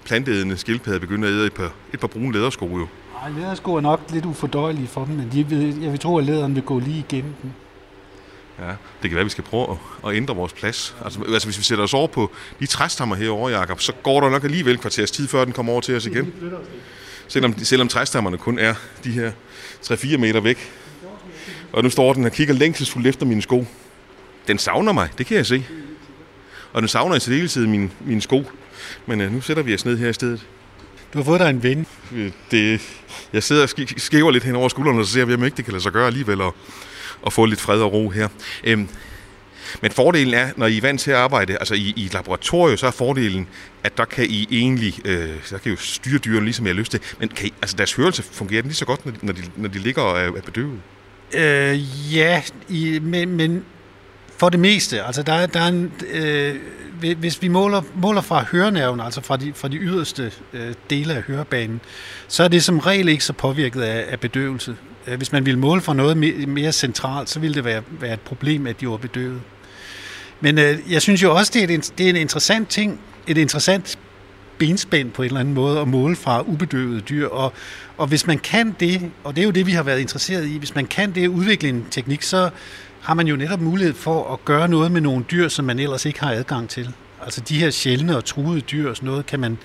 [0.05, 2.87] planteædende skildpadde begynder at æde et par, et par brune lædersko jo.
[3.23, 6.25] Nej, lædersko er nok lidt ufordøjelige for dem, men de vil, jeg vil tro, at
[6.25, 7.51] læderen vil gå lige igennem dem.
[8.59, 9.67] Ja, det kan være, at vi skal prøve
[10.05, 10.97] at, at ændre vores plads.
[11.05, 12.31] Altså, altså hvis vi sætter os over på
[12.61, 15.81] de træstammer herovre, Jacob, så går der nok alligevel kvarters tid, før den kommer over
[15.81, 16.33] til os igen.
[17.29, 19.33] Selvom, selvom træstammerne kun er de her
[19.85, 20.73] 3-4 meter væk.
[21.73, 23.67] Og nu står den og kigger længselsfuldt efter mine sko.
[24.49, 25.65] Den savner mig, det kan jeg se.
[26.73, 28.45] Og den savner i særdeleshed mine, mine sko.
[29.07, 30.47] Men uh, nu sætter vi os ned her i stedet.
[31.13, 31.87] Du har fået dig en ven.
[32.15, 32.81] Øh, Det,
[33.33, 35.57] jeg sidder og sk- skæver lidt hen over skuldrene, og så ser vi, om ikke
[35.57, 36.53] det kan lade sig gøre alligevel at,
[37.27, 38.29] at få lidt fred og ro her.
[38.64, 38.89] Øhm,
[39.83, 42.77] men fordelen er, når I er vant til at arbejde, altså i, i et laboratorium,
[42.77, 43.49] så er fordelen,
[43.85, 46.79] at der kan I egentlig, øh, der kan I jo styre dyrene, ligesom jeg har
[46.79, 47.01] lyst til.
[47.21, 49.43] Men kan I, altså deres hørelse fungerer den lige så godt, når de, når de,
[49.57, 50.81] når de ligger og er, er bedøvet?
[51.35, 53.64] Øh, ja, i, men, men
[54.37, 56.57] for det meste, altså der, der er en, øh,
[57.19, 61.23] hvis vi måler, måler fra hørenerven, altså fra de, fra de yderste øh, dele af
[61.23, 61.81] hørebanen,
[62.29, 64.77] så er det som regel ikke så påvirket af, af bedøvelse.
[65.07, 68.15] Øh, hvis man ville måle fra noget mere, mere centralt, så ville det være, være
[68.15, 69.41] et problem, at de var bedøvet.
[70.41, 73.39] Men øh, jeg synes jo også, det er, et, det er en interessant ting, et
[73.39, 73.99] interessant
[74.59, 77.29] benspænd på en eller anden måde at måle fra ubedøvede dyr.
[77.29, 77.53] Og,
[77.97, 80.59] og hvis man kan det, og det er jo det, vi har været interesseret i,
[80.59, 82.51] hvis man kan det udvikle en teknik, så
[83.01, 86.05] har man jo netop mulighed for at gøre noget med nogle dyr, som man ellers
[86.05, 86.95] ikke har adgang til.
[87.25, 89.59] Altså de her sjældne og truede dyr og sådan noget, kan man,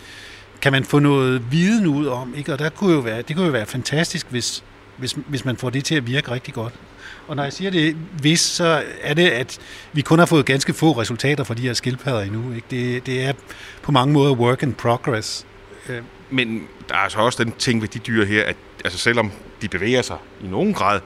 [0.61, 2.33] kan man få noget viden ud om.
[2.37, 2.53] Ikke?
[2.53, 4.63] Og der kunne jo være, det kunne jo være fantastisk, hvis,
[4.97, 6.73] hvis, hvis man får det til at virke rigtig godt.
[7.27, 9.59] Og når jeg siger det hvis, så er det, at
[9.93, 12.53] vi kun har fået ganske få resultater fra de her skildpadder endnu.
[12.53, 12.67] Ikke?
[12.71, 13.33] Det, det er
[13.81, 15.45] på mange måder work in progress.
[15.89, 16.01] Øh.
[16.29, 19.31] Men der er altså også den ting ved de dyr her, at altså selvom
[19.61, 20.99] de bevæger sig i nogen grad,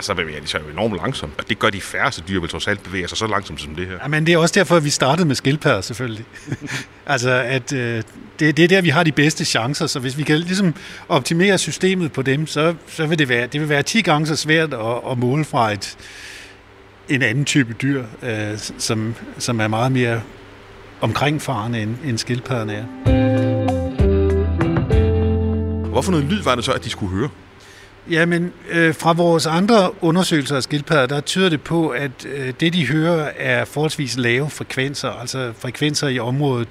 [0.00, 1.32] så bevæger de sig jo enormt langsomt.
[1.38, 3.86] Og det gør de færreste dyr, vil trods alt bevæge sig så langsomt som det
[3.86, 3.94] her.
[4.02, 6.24] Ja, men det er også derfor, at vi startede med skildpadder, selvfølgelig.
[7.06, 8.02] altså, at øh,
[8.40, 10.74] det, det er der, vi har de bedste chancer, så hvis vi kan ligesom
[11.08, 14.36] optimere systemet på dem, så, så vil det være, det vil være 10 gange så
[14.36, 15.96] svært at, at måle fra et,
[17.08, 20.20] en anden type dyr, øh, som, som er meget mere
[21.00, 22.84] omkringfarende, end, end skildpadderne er.
[25.88, 27.28] Hvorfor noget lyd var det så, at de skulle høre?
[28.10, 32.72] Jamen, øh, fra vores andre undersøgelser af skildpadder, der tyder det på, at øh, det,
[32.72, 36.68] de hører, er forholdsvis lave frekvenser, altså frekvenser i området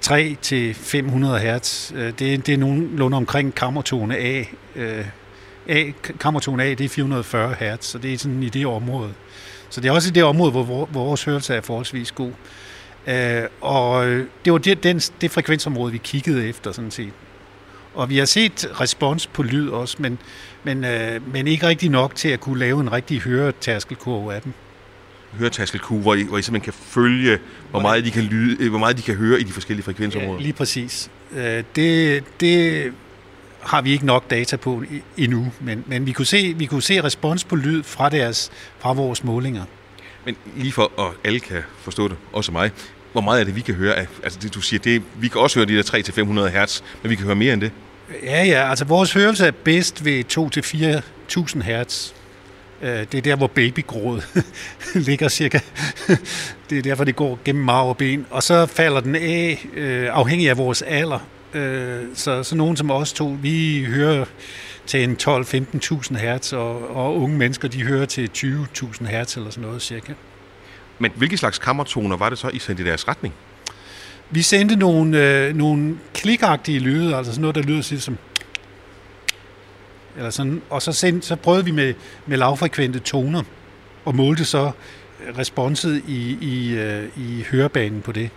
[0.00, 1.92] 3 til 500 Hz.
[1.94, 4.44] Øh, det, det er nogenlunde omkring kammertone A.
[4.76, 5.04] Øh,
[5.68, 5.84] A
[6.20, 9.12] kammertone A, det er 440 Hz, så det er sådan i det område.
[9.70, 12.32] Så det er også i det område, hvor, hvor vores hørelse er forholdsvis god.
[13.06, 17.12] Øh, og øh, det var det, den, det frekvensområde, vi kiggede efter, sådan set.
[17.94, 20.18] Og vi har set respons på lyd også, men,
[20.64, 24.52] men, øh, men ikke rigtig nok til at kunne lave en rigtig høretærskelkurve af dem.
[25.38, 27.38] Høretaskelkue, hvor I, hvor I simpelthen kan følge,
[27.70, 30.34] hvor meget, de kan lyde, øh, hvor meget de kan høre i de forskellige frekvensområder.
[30.34, 31.10] Ja, lige præcis.
[31.36, 32.92] Øh, det, det
[33.60, 34.82] har vi ikke nok data på
[35.16, 38.92] endnu, men, men vi, kunne se, vi kunne se respons på lyd fra, deres, fra
[38.92, 39.64] vores målinger.
[40.24, 42.70] Men lige for, at alle kan forstå det, også mig,
[43.12, 43.94] hvor meget er det, vi kan høre?
[43.94, 45.82] af- Altså det, du siger, det, vi kan også høre de der
[46.46, 47.72] 300-500 hertz, men vi kan høre mere end det.
[48.22, 50.24] Ja, ja, altså vores hørelse er bedst ved
[51.58, 52.12] 2-4.000 hertz.
[52.82, 54.44] Øh, det er der, hvor babygrådet
[55.08, 55.60] ligger cirka.
[56.70, 58.26] Det er derfor, det går gennem marv og ben.
[58.30, 61.18] Og så falder den af, øh, afhængig af vores alder.
[61.54, 64.24] Øh, så, så nogen som os to, vi hører
[64.86, 69.64] til en 12-15.000 hertz, og, og unge mennesker, de hører til 20.000 hertz eller sådan
[69.64, 70.12] noget cirka.
[70.98, 73.34] Men hvilke slags kammertoner var det så, I sendte i deres retning?
[74.30, 78.18] Vi sendte nogle, øh, nogle klikagtige lyde, altså sådan noget, der lyder sådan som...
[80.16, 81.94] Eller sådan, og så, sendte, så prøvede vi med,
[82.26, 83.42] med lavfrekvente toner,
[84.04, 84.70] og målte så
[85.38, 88.30] responset i, i, øh, i hørebanen på det.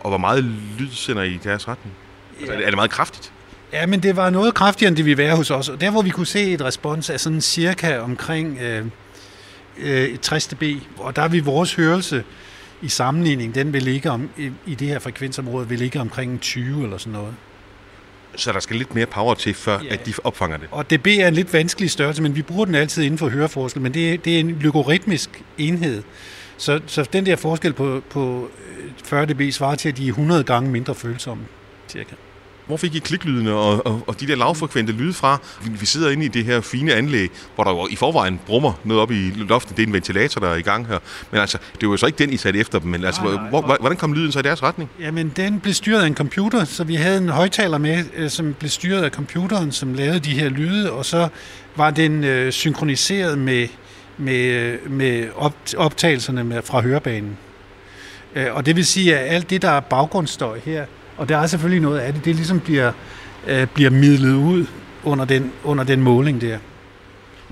[0.00, 0.44] Og hvor meget
[0.78, 1.94] lyd sender I i deres retning?
[2.38, 3.32] Altså, er, det, er det meget kraftigt?
[3.72, 5.68] Ja, men det var noget kraftigere, end det ville være hos os.
[5.68, 8.86] Og der, hvor vi kunne se et respons af sådan cirka omkring øh,
[9.78, 10.62] øh, 60 dB,
[10.96, 12.24] og der er vi vores hørelse
[12.82, 16.84] i sammenligning, den vil ligge om, i, i det her frekvensområde, vil ligge omkring 20
[16.84, 17.34] eller sådan noget.
[18.36, 19.92] Så der skal lidt mere power til, før Ja.
[19.94, 20.68] at de opfanger det.
[20.70, 23.82] Og dB er en lidt vanskelig størrelse, men vi bruger den altid inden for høreforskel,
[23.82, 26.02] men det er, det er en logaritmisk enhed.
[26.58, 28.48] Så, så den der forskel på, på
[28.78, 31.44] øh, 40 dB svarer til, at de er 100 gange mindre følsomme,
[31.88, 32.14] cirka.
[32.66, 35.40] Hvor fik I kliklydene og, og, og de der lavfrekvente lyde fra?
[35.80, 39.02] Vi, sidder inde i det her fine anlæg, hvor der jo i forvejen brummer noget
[39.02, 39.76] op i loftet.
[39.76, 40.98] Det er en ventilator, der er i gang her.
[41.30, 42.90] Men altså, det var jo så ikke den, I satte efter dem.
[42.90, 43.76] Men altså, Nej, nej, hvor, nej.
[43.80, 44.90] hvordan kom lyden så i deres retning?
[45.00, 48.54] Jamen, den blev styret af en computer, så vi havde en højtaler med, øh, som
[48.58, 51.28] blev styret af computeren, som lavede de her lyde, og så
[51.76, 53.68] var den øh, synkroniseret med,
[54.18, 57.36] med, øh, med op, optagelserne med, fra hørebanen.
[58.34, 60.86] Øh, og det vil sige, at alt det, der er baggrundsstøj her,
[61.16, 62.92] og der er selvfølgelig noget af det, det ligesom bliver,
[63.46, 64.66] øh, bliver midlet ud
[65.04, 66.58] under den, under den måling der.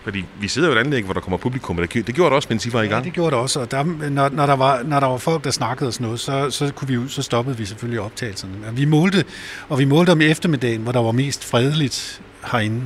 [0.02, 2.36] Fordi vi sidder jo i et anlæg, hvor der kommer publikum, og det, gjorde det
[2.36, 3.04] også, mens I var i Ja, gang.
[3.04, 5.50] det gjorde det også, og der, når, når, der var, når der var folk, der
[5.50, 8.52] snakkede og sådan noget, så, så, kunne vi, så stoppede vi selvfølgelig optagelserne.
[8.66, 9.24] Men vi målte,
[9.68, 12.82] og vi målte om eftermiddagen, hvor der var mest fredeligt herinde.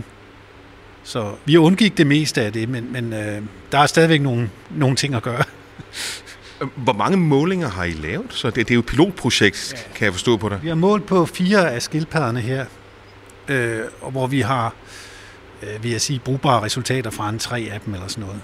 [1.04, 4.96] Så vi undgik det meste af det, men, men øh, der er stadigvæk nogle, nogle
[4.96, 5.42] ting at gøre.
[6.76, 8.26] Hvor mange målinger har I lavet?
[8.30, 10.58] Så det, det er jo et pilotprojekt, kan jeg forstå på dig.
[10.62, 12.66] Vi har målt på fire af skildpadderne her,
[13.48, 14.74] øh, og hvor vi har,
[15.62, 18.40] øh, vil jeg sige, brugbare resultater fra en tre af dem eller sådan noget.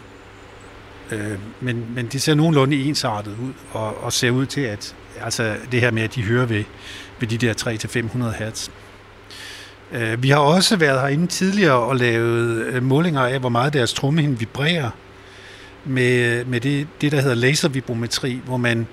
[1.11, 5.57] Øh, men, men de ser nogenlunde ensartet ud, og, og ser ud til, at altså
[5.73, 6.65] det her med, at de hører ved,
[7.21, 7.55] ved de der
[8.35, 8.69] 3-500 hertz.
[9.93, 13.93] Øh, vi har også været herinde tidligere og lavet øh, målinger af, hvor meget deres
[13.93, 14.91] trommehinde vibrerer
[15.85, 18.87] med, med det, det, der hedder laservibrometri, hvor man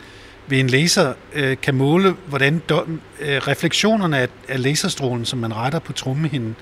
[0.47, 2.81] ved en laser øh, kan måle, hvordan do,
[3.19, 6.55] øh, refleksionerne af, af laserstrålen, som man retter på trommehinden,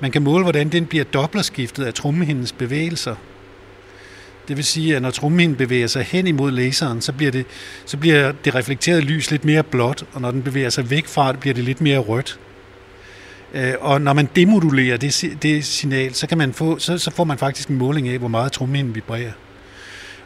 [0.00, 3.14] man kan måle, hvordan den bliver dobblerskiftet af trommehindens bevægelser.
[4.48, 7.46] Det vil sige, at når trommehinden bevæger sig hen imod laseren, så bliver, det,
[7.86, 11.32] så bliver det reflekterede lys lidt mere blåt, og når den bevæger sig væk fra
[11.32, 12.38] det, bliver det lidt mere rødt.
[13.54, 17.24] Øh, og når man demodulerer det, det signal, så, kan man få, så, så får
[17.24, 19.32] man faktisk en måling af, hvor meget trommehinden vibrerer.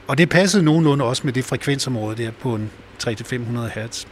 [0.07, 2.71] Og det passede nogenlunde også med det frekvensområde der på en
[3.05, 3.35] 300-500
[3.75, 4.05] hertz.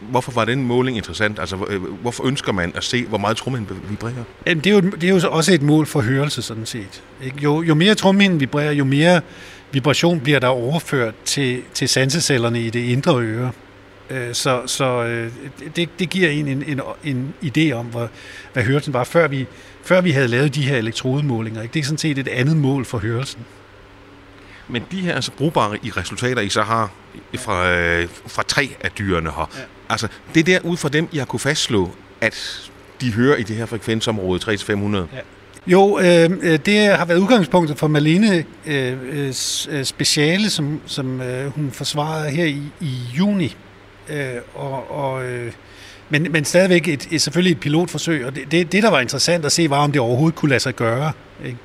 [0.00, 1.38] Hvorfor var den måling interessant?
[1.38, 4.24] Altså, øh, hvorfor ønsker man at se, hvor meget trummen vibrerer?
[4.46, 7.02] Jamen, det, er jo, det er jo så også et mål for hørelse, sådan set.
[7.42, 9.20] Jo, jo mere trommehinden vibrerer, jo mere
[9.72, 13.50] vibration bliver der overført til, til sansecellerne i det indre øre.
[14.10, 15.32] Øh, Så, så øh,
[15.76, 18.08] det, det giver en en, en en idé om, hvor,
[18.52, 19.46] hvad hørelsen var, før vi,
[19.84, 21.62] før vi havde lavet de her elektrodemålinger.
[21.62, 21.74] Ikke?
[21.74, 23.40] Det er sådan set et andet mål for hørelsen.
[24.68, 26.90] Men de her altså, brugbare i resultater, I så har
[27.36, 29.62] fra, øh, fra tre af dyrene her, ja.
[29.88, 31.90] altså det er der ud fra dem, I har kunne fastslå,
[32.20, 35.22] at de hører i det her frekvensområde 3-500.
[35.66, 39.34] Jo, øh, øh, det har været udgangspunktet for Malene øh, øh,
[39.68, 43.56] øh, speciale, som, som øh, hun forsvarede her i, i juni.
[44.08, 45.52] Øh, og, og, øh,
[46.08, 49.44] men, men stadigvæk et, et, selvfølgelig et pilotforsøg, og det, det, det, der var interessant
[49.44, 51.12] at se, var, om det overhovedet kunne lade sig gøre.
[51.44, 51.58] Ikke?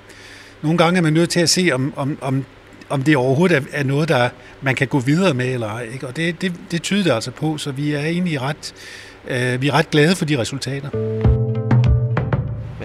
[0.61, 2.45] Nogle gange er man nødt til at se, om, om, om,
[2.89, 4.29] om det overhovedet er, noget, der
[4.61, 5.87] man kan gå videre med, eller ej.
[5.93, 6.07] Ikke?
[6.07, 8.73] Og det, det, det tyder det altså på, så vi er egentlig ret,
[9.27, 10.89] øh, vi er ret glade for de resultater.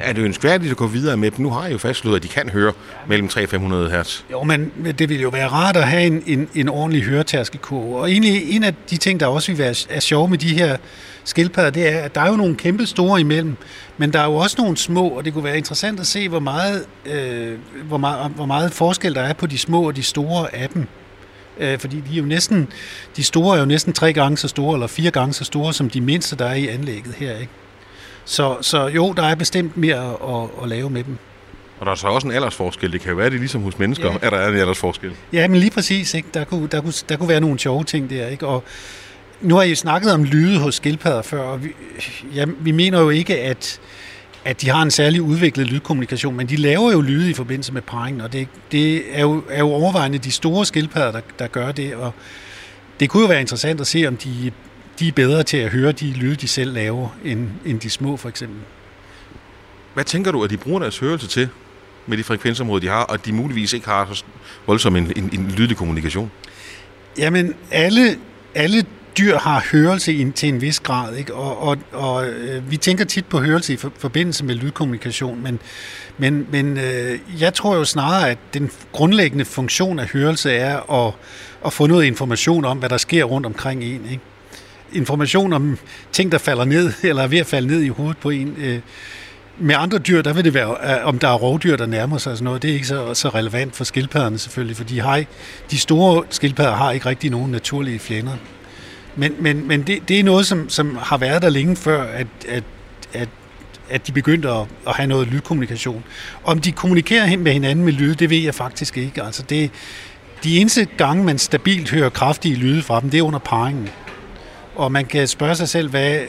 [0.02, 1.44] Er det ønskværdigt at gå videre med dem?
[1.44, 2.72] Nu har jeg jo fastslået, at de kan høre
[3.06, 4.20] mellem 3 og 500 hertz.
[4.32, 7.96] Jo, men det ville jo være rart at have en, en, en ordentlig høretærskekurve.
[7.96, 10.76] Og egentlig en af de ting, der også vil være er sjove med de her
[11.24, 13.56] skildpadder, det er, at der er jo nogle kæmpe store imellem,
[13.98, 16.40] men der er jo også nogle små, og det kunne være interessant at se, hvor
[16.40, 20.54] meget, øh, hvor meget, hvor meget forskel der er på de små og de store
[20.54, 20.86] af dem.
[21.58, 22.68] Øh, fordi de er jo næsten,
[23.16, 25.90] de store er jo næsten tre gange så store, eller fire gange så store, som
[25.90, 27.36] de mindste, der er i anlægget her.
[27.36, 27.52] Ikke?
[28.28, 31.16] Så, så jo, der er bestemt mere at, at lave med dem.
[31.80, 32.92] Og der er så også en aldersforskel.
[32.92, 34.12] Det kan jo være, det er ligesom hos mennesker, Ja.
[34.12, 34.26] ja.
[34.26, 35.12] at der er en aldersforskel.
[35.32, 36.14] Ja, men lige præcis.
[36.14, 36.28] Ikke?
[36.34, 38.26] Der, kunne, der, kunne, der kunne være nogle sjove ting der.
[38.26, 38.46] Ikke?
[38.46, 38.64] Og
[39.40, 41.68] nu har I jo snakket om lyde hos skildpadder før, og vi,
[42.34, 43.80] ja, vi mener jo ikke, at,
[44.44, 47.82] at de har en særlig udviklet lydkommunikation, men de laver jo lyde i forbindelse med
[47.82, 51.72] parringen, og det, det er, jo, er jo overvejende de store skildpadder, der, der gør
[51.72, 52.12] det, og
[53.00, 54.50] det kunne jo være interessant at se, om de,
[54.98, 58.16] de er bedre til at høre de lyde, de selv laver, end, end de små
[58.16, 58.58] for eksempel.
[59.94, 61.48] Hvad tænker du, at de bruger deres hørelse til
[62.06, 64.24] med de frekvensområder, de har, og at de muligvis ikke har så
[64.66, 66.30] voldsom en, en, en lydlig kommunikation?
[67.18, 68.18] Jamen, alle,
[68.54, 68.84] alle
[69.18, 71.34] dyr har hørelse i, en- til en vis grad, ikke?
[71.34, 75.58] og, og, og øh, vi tænker tit på hørelse i for, forbindelse med lydkommunikation, men,
[76.18, 81.14] men, men øh, jeg tror jo snarere, at den grundlæggende funktion af hørelse er at,
[81.66, 84.06] at få noget information om, hvad der sker rundt omkring en.
[84.10, 84.22] Ikke?
[84.92, 85.78] Information om
[86.12, 88.54] ting, der falder ned, eller er ved at falde ned i hovedet på en.
[88.58, 88.80] Øh,
[89.60, 92.30] med andre dyr, der vil det være, øh, om der er rovdyr, der nærmer sig
[92.32, 92.62] og sådan noget.
[92.62, 95.24] Det er ikke så, så relevant for skildpadderne selvfølgelig, for de, har
[95.70, 98.32] de store skildpadder har ikke rigtig nogen naturlige fjender.
[99.16, 102.26] Men, men, men det, det er noget, som, som har været der længe før, at,
[102.48, 102.64] at,
[103.12, 103.28] at,
[103.90, 106.04] at de begyndte at, at have noget lydkommunikation.
[106.44, 109.22] Om de kommunikerer med hinanden med lyd, det ved jeg faktisk ikke.
[109.22, 109.70] Altså det,
[110.44, 113.88] de eneste gange, man stabilt hører kraftige lyde fra dem, det er under parringen.
[114.78, 116.20] Og man kan spørge sig selv, hvad,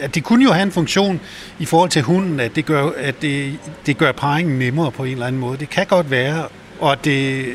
[0.00, 1.20] at det kunne jo have en funktion
[1.58, 5.12] i forhold til hunden, at det gør, at det, det gør parringen nemmere på en
[5.12, 5.58] eller anden måde.
[5.58, 6.48] Det kan godt være,
[6.80, 7.46] og at det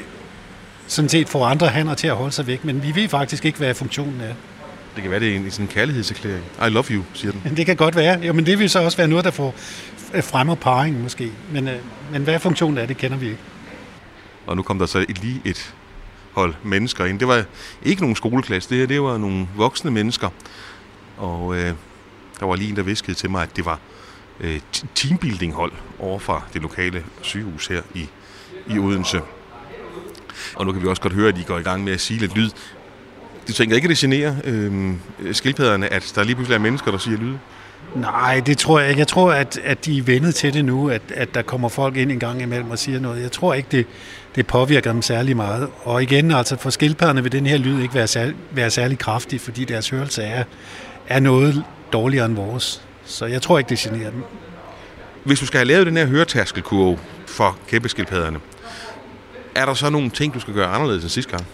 [0.87, 3.57] sådan set får andre hanner til at holde sig væk, men vi ved faktisk ikke,
[3.57, 4.33] hvad funktionen er.
[4.95, 6.43] Det kan være, det er en, sådan en kærlighedserklæring.
[6.67, 7.57] I love you, siger den.
[7.57, 8.19] Det kan godt være.
[8.19, 9.55] Jo, men det vil så også være noget, der får
[10.21, 11.31] fremmer parringen måske.
[11.51, 11.75] Men, øh,
[12.11, 13.39] men hvad funktionen er, det kender vi ikke.
[14.47, 15.73] Og nu kom der så lige et
[16.33, 17.19] hold mennesker ind.
[17.19, 17.43] Det var
[17.83, 20.29] ikke nogen skoleklasse, det her det var nogle voksne mennesker.
[21.17, 21.73] Og øh,
[22.39, 23.79] der var lige en, der viskede til mig, at det var
[24.39, 24.59] øh,
[24.95, 28.09] teambuilding-hold over fra det lokale sygehus her i,
[28.67, 29.21] i Odense.
[30.55, 32.19] Og nu kan vi også godt høre, at de går i gang med at sige
[32.19, 32.49] lidt lyd.
[33.47, 34.93] Du tænker ikke, at det generer øh,
[35.31, 37.35] skildpadderne, at der lige pludselig er mennesker, der siger lyd?
[37.95, 38.99] Nej, det tror jeg ikke.
[38.99, 41.97] Jeg tror, at, at de er vendet til det nu, at, at der kommer folk
[41.97, 43.21] ind en gang imellem og siger noget.
[43.21, 43.85] Jeg tror ikke, det,
[44.35, 45.69] det påvirker dem særlig meget.
[45.83, 49.41] Og igen, altså for skildpadderne vil den her lyd ikke være særlig, være særlig kraftig,
[49.41, 50.43] fordi deres hørelse er,
[51.07, 51.63] er noget
[51.93, 52.81] dårligere end vores.
[53.05, 54.23] Så jeg tror ikke, det generer dem.
[55.23, 58.39] Hvis du skal have lavet den her høretærskelkurve for kæmpeskildpadderne,
[59.55, 61.45] er der så nogle ting, du skal gøre anderledes end sidste gang?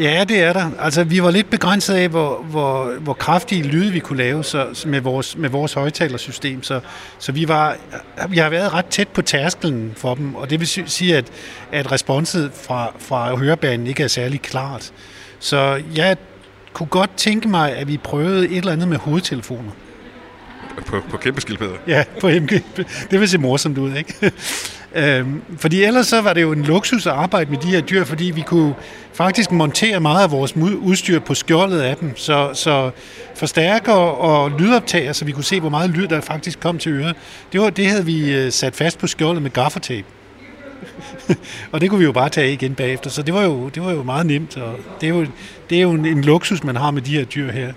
[0.00, 0.70] Ja, det er der.
[0.78, 4.84] Altså, vi var lidt begrænset af, hvor, hvor, hvor kraftige lyde vi kunne lave så,
[4.86, 6.62] med vores, med vores højtalersystem.
[6.62, 6.80] Så,
[7.18, 7.76] så vi, var,
[8.28, 11.24] vi har været ret tæt på tærskelen for dem, og det vil sige, at,
[11.72, 14.92] at responset fra, fra hørebanen ikke er særlig klart.
[15.38, 16.16] Så jeg
[16.72, 19.70] kunne godt tænke mig, at vi prøvede et eller andet med hovedtelefoner.
[20.86, 21.76] På, på kæmpe skildpadder?
[21.86, 22.50] Ja, på MG.
[23.10, 24.32] Det vil se morsomt ud, ikke?
[24.96, 28.04] Øhm, fordi ellers så var det jo en luksus at arbejde med de her dyr,
[28.04, 28.74] fordi vi kunne
[29.12, 32.90] faktisk montere meget af vores udstyr på skjoldet af dem, så, så
[33.34, 37.16] forstærker og lydoptager, så vi kunne se, hvor meget lyd der faktisk kom til øret.
[37.52, 40.06] Det, var, det havde vi øh, sat fast på skjoldet med gaffertape.
[41.72, 43.92] og det kunne vi jo bare tage igen bagefter, så det var jo, det var
[43.92, 45.26] jo meget nemt, og det er jo,
[45.70, 47.72] det er jo en, en luksus, man har med de her dyr her.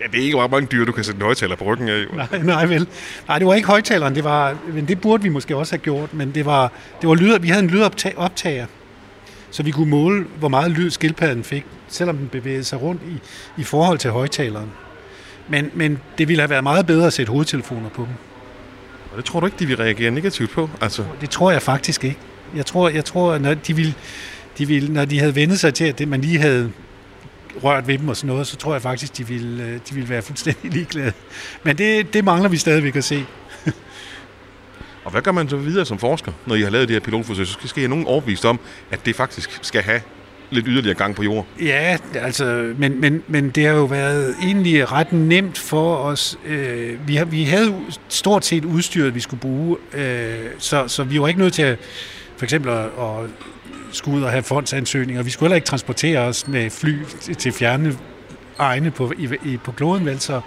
[0.00, 2.04] Ja, det er ikke meget mange dyr, du kan sætte en højtaler på ryggen af.
[2.12, 2.88] Nej, nej vel.
[3.28, 6.14] Nej, det var ikke højtaleren, det var, men det burde vi måske også have gjort,
[6.14, 8.66] men det var, det var lyd, vi havde en lydoptager,
[9.50, 13.18] så vi kunne måle, hvor meget lyd skildpadden fik, selvom den bevægede sig rundt i,
[13.60, 14.70] i forhold til højtaleren.
[15.48, 18.14] Men, men det ville have været meget bedre at sætte hovedtelefoner på dem.
[19.10, 20.70] Og det tror du ikke, de vil reagere negativt på?
[20.80, 21.04] Altså.
[21.20, 22.18] Det tror jeg faktisk ikke.
[22.56, 23.94] Jeg tror, jeg tror når de ville,
[24.58, 26.72] de ville, når de havde vendet sig til, at det, man lige havde
[27.64, 30.08] rørt ved dem og sådan noget, så tror jeg faktisk, de ville, øh, de ville
[30.08, 31.12] være fuldstændig ligeglade.
[31.62, 33.24] Men det, det mangler vi stadigvæk at se.
[35.04, 37.46] og hvad gør man så videre som forsker, når I har lavet det her pilotforsøg?
[37.46, 40.00] Så skal I nogen overbevist om, at det faktisk skal have
[40.50, 41.44] lidt yderligere gang på jorden.
[41.60, 46.38] Ja, altså, men, men, men det har jo været egentlig ret nemt for os.
[46.46, 47.74] Øh, vi, har, vi havde
[48.08, 51.78] stort set udstyret, vi skulle bruge, øh, så, så vi var ikke nødt til at,
[52.36, 53.30] for eksempel at, at
[53.92, 55.22] skulle ud og have fondsansøgninger.
[55.22, 57.02] Vi skulle heller ikke transportere os med fly
[57.38, 57.98] til fjerne
[58.58, 60.20] egne på, i, i, på kloden, vel?
[60.20, 60.40] Så,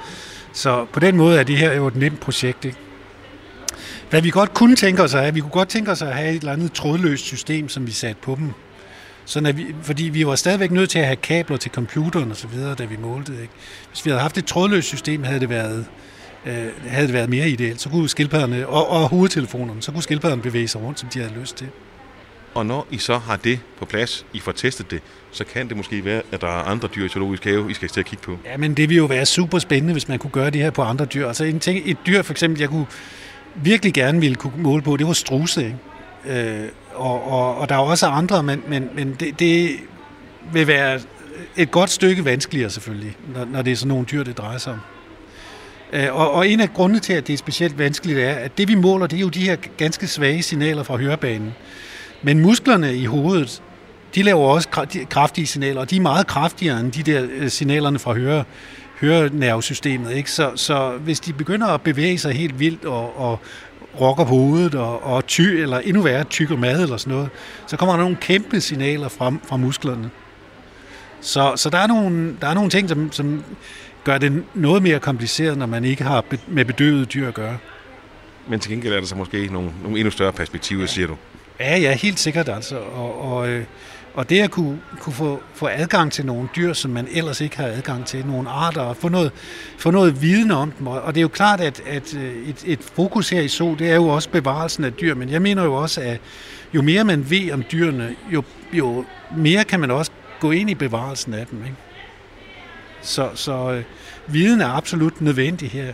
[0.53, 2.77] så på den måde er det her jo et nemt projekt, ikke?
[4.09, 6.29] Hvad vi godt kunne tænke os at have, vi kunne godt tænke os at have
[6.29, 8.51] et eller andet trådløst system, som vi satte på dem.
[9.25, 12.37] Sådan at vi, fordi vi var stadigvæk nødt til at have kabler til computeren og
[12.37, 13.31] så videre, da vi målte.
[13.31, 13.53] Ikke?
[13.89, 15.85] Hvis vi havde haft et trådløst system, havde det været,
[16.45, 17.81] øh, havde det været mere ideelt.
[17.81, 21.33] Så kunne skildpadderne, og, og hovedtelefonerne, så kunne skildpadderne bevæge sig rundt, som de havde
[21.39, 21.67] lyst til.
[22.53, 25.77] Og når I så har det på plads, I får testet det, så kan det
[25.77, 28.23] måske være, at der er andre dyr i zoologisk have, I skal til at kigge
[28.23, 28.37] på.
[28.45, 30.81] Ja, men det vil jo være super spændende, hvis man kunne gøre det her på
[30.81, 31.27] andre dyr.
[31.27, 32.85] Altså en ting, et dyr for eksempel, jeg kunne
[33.55, 35.65] virkelig gerne ville kunne måle på, det var struse.
[36.25, 36.39] Ikke?
[36.39, 39.71] Øh, og, og, og der er også andre, men, men, men det, det
[40.53, 40.99] vil være
[41.57, 44.73] et godt stykke vanskeligere selvfølgelig, når, når det er sådan nogle dyr, det drejer sig
[44.73, 44.79] om.
[45.93, 48.67] Øh, og, og en af grundene til, at det er specielt vanskeligt, er, at det
[48.67, 51.53] vi måler, det er jo de her ganske svage signaler fra hørebanen.
[52.21, 53.61] Men musklerne i hovedet,
[54.15, 54.69] de laver også
[55.09, 58.43] kraftige signaler, og de er meget kraftigere end de der øh, signalerne fra høre,
[59.01, 60.11] hørenervesystemet.
[60.11, 60.31] Ikke?
[60.31, 63.39] Så, så hvis de begynder at bevæge sig helt vildt og, og
[64.01, 67.29] rokker på hovedet og, og ty, eller endnu værre tykker mad eller sådan noget,
[67.67, 70.09] så kommer der nogle kæmpe signaler frem fra musklerne.
[71.21, 73.43] Så, så der, er nogle, der er nogle ting, som, som
[74.09, 77.57] gør det noget mere kompliceret, når man ikke har med bedøvede dyr at gøre.
[78.47, 81.15] Men til gengæld er der så måske nogle, nogle endnu større perspektiver, siger du?
[81.59, 82.77] Ja, ja, helt sikkert altså.
[82.77, 83.63] Og, og, øh,
[84.13, 87.57] og det at kunne, kunne få, få adgang til nogle dyr, som man ellers ikke
[87.57, 89.31] har adgang til, nogle arter, og få noget,
[89.77, 90.87] få noget viden om dem.
[90.87, 93.89] Og det er jo klart, at, at øh, et, et fokus her i SO, det
[93.89, 96.19] er jo også bevarelsen af dyr, men jeg mener jo også, at
[96.73, 98.43] jo mere man ved om dyrene, jo,
[98.73, 99.05] jo
[99.37, 101.63] mere kan man også gå ind i bevarelsen af dem.
[101.63, 101.75] Ikke?
[103.01, 103.83] Så, så øh,
[104.27, 105.93] viden er absolut nødvendig her.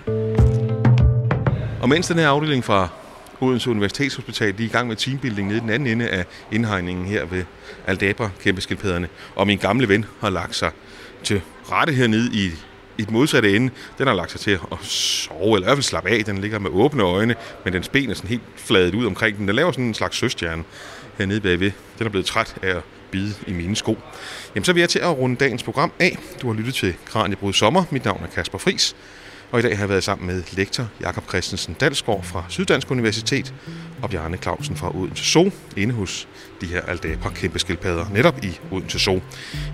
[1.81, 2.87] Og mens den her afdeling fra
[3.41, 7.05] Odense Universitetshospital, de er i gang med teambuilding nede i den anden ende af indhegningen
[7.05, 7.43] her ved
[7.87, 9.07] Aldabra kæmpeskildpadderne.
[9.35, 10.71] Og min gamle ven har lagt sig
[11.23, 11.41] til
[11.71, 12.51] rette hernede i
[12.97, 15.83] i den modsatte ende, den har lagt sig til at sove, eller i hvert fald
[15.83, 16.25] slappe af.
[16.25, 19.47] Den ligger med åbne øjne, men dens ben er sådan helt fladet ud omkring den.
[19.47, 20.63] Den laver sådan en slags søstjerne
[21.17, 21.71] hernede bagved.
[21.97, 22.81] Den er blevet træt af at
[23.16, 23.97] bide i mine sko.
[24.55, 26.18] Jamen, så er vi til at runde dagens program af.
[26.41, 27.84] Du har lyttet til Kranjebrud Sommer.
[27.91, 28.95] Mit navn er Kasper Fris.
[29.51, 33.53] Og i dag har jeg været sammen med lektor Jakob Christensen Dalsgaard fra Syddansk Universitet
[34.01, 36.28] og Bjarne Clausen fra Odense Zoo, inde hos
[36.61, 39.22] de her Aldabra kæmpe skildpadder, netop i Odense Zoo.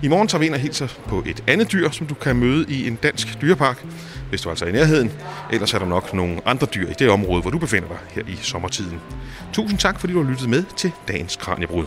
[0.02, 2.66] I morgen tager vi ind og hilser på et andet dyr, som du kan møde
[2.68, 3.84] i en dansk dyrepark,
[4.28, 5.12] hvis du altså er i nærheden.
[5.52, 8.22] Ellers er der nok nogle andre dyr i det område, hvor du befinder dig her
[8.28, 9.00] i sommertiden.
[9.52, 11.86] Tusind tak, fordi du har lyttet med til dagens Kranjebrud.